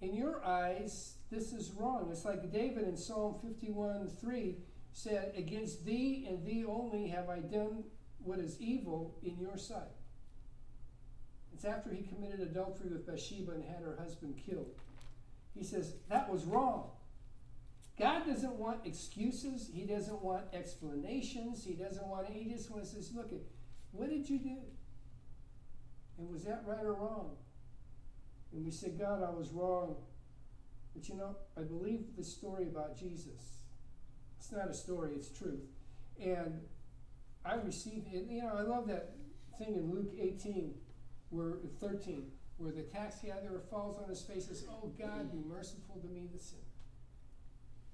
[0.00, 2.08] in your eyes, this is wrong.
[2.12, 4.56] It's like David in Psalm 51 3
[4.92, 7.82] said, Against thee and thee only have I done
[8.18, 9.82] what is evil in your sight.
[11.52, 14.70] It's after he committed adultery with Bathsheba and had her husband killed.
[15.54, 16.90] He says, That was wrong.
[17.98, 19.70] God doesn't want excuses.
[19.72, 21.64] He doesn't want explanations.
[21.64, 23.38] He doesn't want, he just wants to Look, at
[23.92, 24.56] what did you do?
[26.18, 27.36] And was that right or wrong?
[28.52, 29.96] And we said, God, I was wrong.
[30.94, 33.60] But you know, I believe the story about Jesus.
[34.38, 35.60] It's not a story, it's truth.
[36.20, 36.60] And
[37.44, 38.26] I received it.
[38.28, 39.14] You know, I love that
[39.58, 40.74] thing in Luke 18,
[41.30, 42.26] where 13,
[42.62, 46.08] where the tax gatherer falls on his face and says, Oh God, be merciful to
[46.08, 46.62] me, the sinner.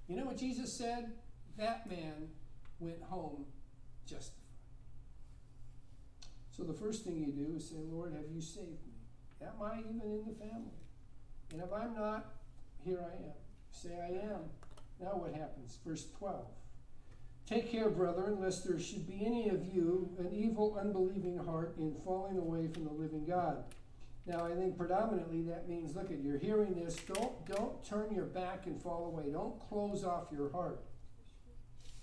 [0.07, 1.11] You know what Jesus said?
[1.57, 2.29] That man
[2.79, 3.45] went home
[4.07, 4.35] justified.
[6.51, 8.99] So the first thing you do is say, Lord, have you saved me?
[9.41, 10.79] Am I even in the family?
[11.53, 12.33] And if I'm not,
[12.83, 13.33] here I am.
[13.71, 14.41] Say I am.
[14.99, 15.77] Now what happens?
[15.85, 16.45] Verse 12.
[17.47, 21.95] Take care, brethren, lest there should be any of you an evil, unbelieving heart in
[22.05, 23.63] falling away from the living God.
[24.29, 26.95] Now, I think predominantly that means, look at you're hearing this.
[26.97, 29.31] Don't don't turn your back and fall away.
[29.31, 30.81] Don't close off your heart.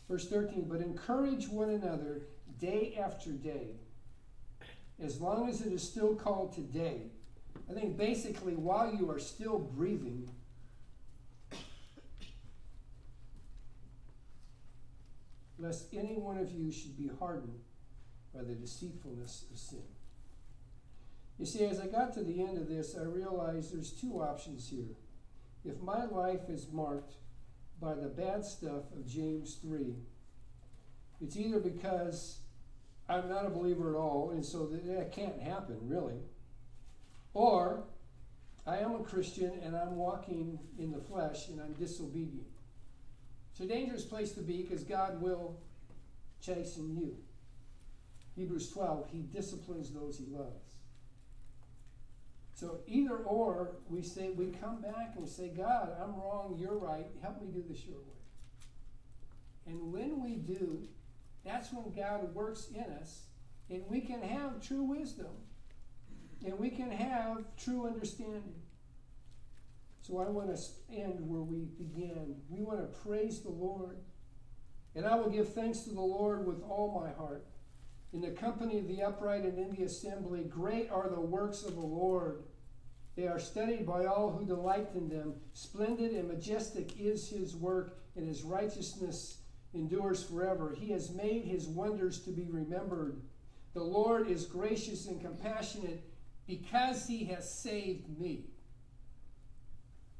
[0.09, 2.23] Verse 13, but encourage one another
[2.59, 3.77] day after day,
[5.01, 7.13] as long as it is still called today.
[7.71, 10.29] I think basically while you are still breathing,
[15.61, 17.61] lest any one of you should be hardened
[18.35, 19.96] by the deceitfulness of sin.
[21.39, 24.69] You see, as I got to the end of this, I realized there's two options
[24.69, 24.97] here.
[25.65, 27.15] if my life is marked
[27.81, 29.95] by the bad stuff of James 3,
[31.21, 32.39] it's either because
[33.09, 36.21] I'm not a believer at all, and so that, can't happen, really,
[37.35, 37.85] or
[38.67, 42.49] I am a Christian and I'm walking in the flesh and I'm disobedient.
[43.53, 45.57] It's a dangerous place to be because God will
[46.41, 47.17] chasten you.
[48.35, 50.66] Hebrews 12, he disciplines those he loves.
[52.57, 57.07] So either or, we say we come back and say, God, I'm wrong, you're right,
[57.21, 58.17] help me do this your way.
[59.67, 60.89] And when we do,
[61.45, 63.27] that's when God works in us,
[63.69, 65.33] and we can have true wisdom,
[66.47, 68.55] and we can have true understanding.
[70.01, 72.37] So I want to end where we began.
[72.49, 73.99] We want to praise the Lord.
[74.95, 77.45] And I will give thanks to the Lord with all my heart.
[78.15, 81.75] In the company of the upright and in the assembly, great are the works of
[81.75, 82.45] the Lord.
[83.17, 85.35] They are studied by all who delight in them.
[85.55, 89.39] Splendid and majestic is his work, and his righteousness
[89.73, 90.77] endures forever.
[90.79, 93.23] He has made his wonders to be remembered.
[93.73, 96.05] The Lord is gracious and compassionate
[96.47, 98.45] because he has saved me.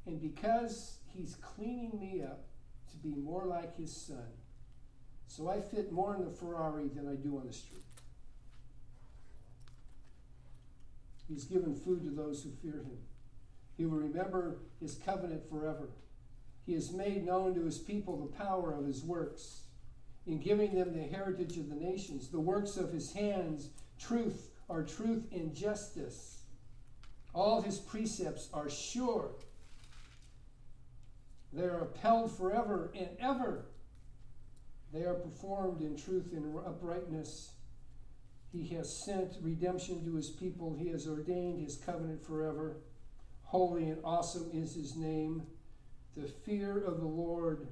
[0.07, 2.45] And because he's cleaning me up
[2.91, 4.27] to be more like his son.
[5.27, 7.83] So I fit more in the Ferrari than I do on the street.
[11.27, 12.97] He's given food to those who fear him.
[13.75, 15.89] He will remember his covenant forever.
[16.65, 19.63] He has made known to his people the power of his works,
[20.25, 22.29] in giving them the heritage of the nations.
[22.29, 23.69] The works of his hands,
[23.99, 26.43] truth, are truth and justice.
[27.33, 29.31] All his precepts are sure.
[31.53, 33.65] They are upheld forever and ever.
[34.91, 37.51] They are performed in truth and uprightness.
[38.51, 40.75] He has sent redemption to his people.
[40.77, 42.77] He has ordained his covenant forever.
[43.43, 45.43] Holy and awesome is his name.
[46.15, 47.67] The fear of the Lord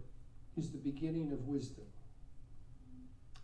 [0.58, 1.86] is the beginning of wisdom.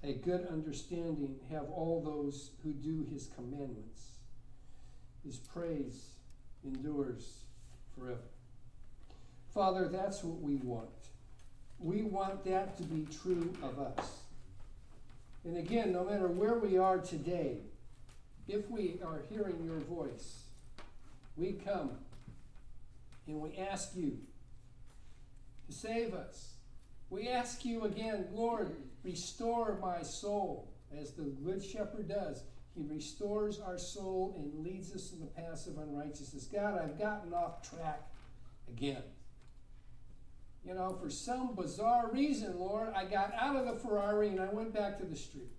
[0.03, 4.11] A good understanding have all those who do his commandments.
[5.23, 6.15] His praise
[6.63, 7.43] endures
[7.95, 8.29] forever.
[9.53, 10.89] Father, that's what we want.
[11.77, 14.21] We want that to be true of us.
[15.43, 17.57] And again, no matter where we are today,
[18.47, 20.43] if we are hearing your voice,
[21.35, 21.91] we come
[23.27, 24.17] and we ask you
[25.67, 26.53] to save us.
[27.09, 32.43] We ask you again, Lord, restore my soul, as the Good Shepherd does.
[32.75, 36.45] He restores our soul and leads us in the paths of unrighteousness.
[36.45, 38.01] God, I've gotten off track
[38.69, 39.03] again.
[40.63, 44.49] You know, for some bizarre reason, Lord, I got out of the Ferrari and I
[44.49, 45.51] went back to the street.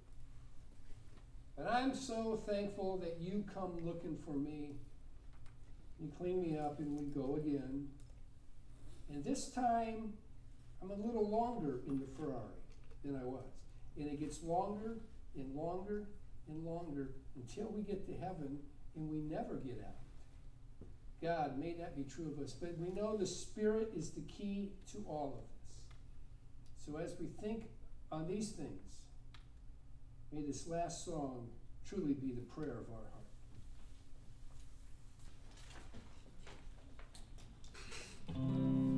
[1.59, 4.76] And I'm so thankful that you come looking for me.
[6.00, 7.88] You clean me up and we go again.
[9.11, 10.14] And this time,
[10.80, 12.59] I'm a little longer in the Ferrari
[13.05, 13.44] than I was.
[13.96, 14.98] And it gets longer
[15.34, 16.09] and longer
[16.48, 18.59] and longer until we get to heaven
[18.96, 20.01] and we never get out.
[21.22, 22.52] God, may that be true of us.
[22.52, 26.84] But we know the Spirit is the key to all of this.
[26.84, 27.66] So as we think
[28.10, 28.96] on these things,
[30.32, 31.46] may this last song
[31.88, 33.06] truly be the prayer of our
[38.36, 38.91] heart.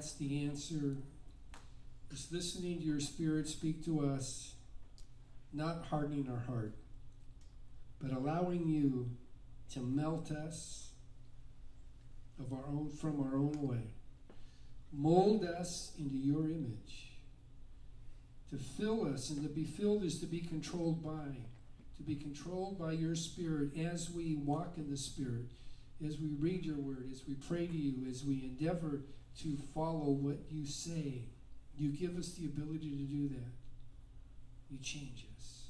[0.00, 0.96] That's the answer.
[2.10, 4.54] Is listening to your spirit speak to us,
[5.52, 6.72] not hardening our heart,
[8.00, 9.10] but allowing you
[9.74, 10.92] to melt us
[12.38, 13.92] of our own from our own way.
[14.90, 17.12] Mold us into your image.
[18.52, 21.36] To fill us and to be filled is to be controlled by.
[21.98, 25.50] To be controlled by your spirit as we walk in the spirit,
[26.02, 29.02] as we read your word, as we pray to you, as we endeavor
[29.42, 31.22] to follow what you say.
[31.78, 33.52] You give us the ability to do that.
[34.70, 35.64] You change us.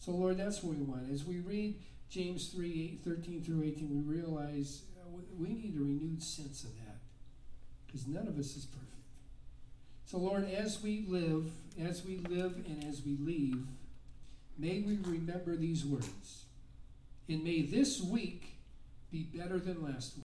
[0.00, 1.12] So, Lord, that's what we want.
[1.12, 1.76] As we read
[2.10, 6.74] James 3 8, 13 through 18, we realize uh, we need a renewed sense of
[6.84, 6.96] that
[7.86, 8.88] because none of us is perfect.
[10.06, 13.64] So, Lord, as we live, as we live, and as we leave,
[14.58, 16.44] may we remember these words.
[17.28, 18.56] And may this week
[19.10, 20.24] be better than last week.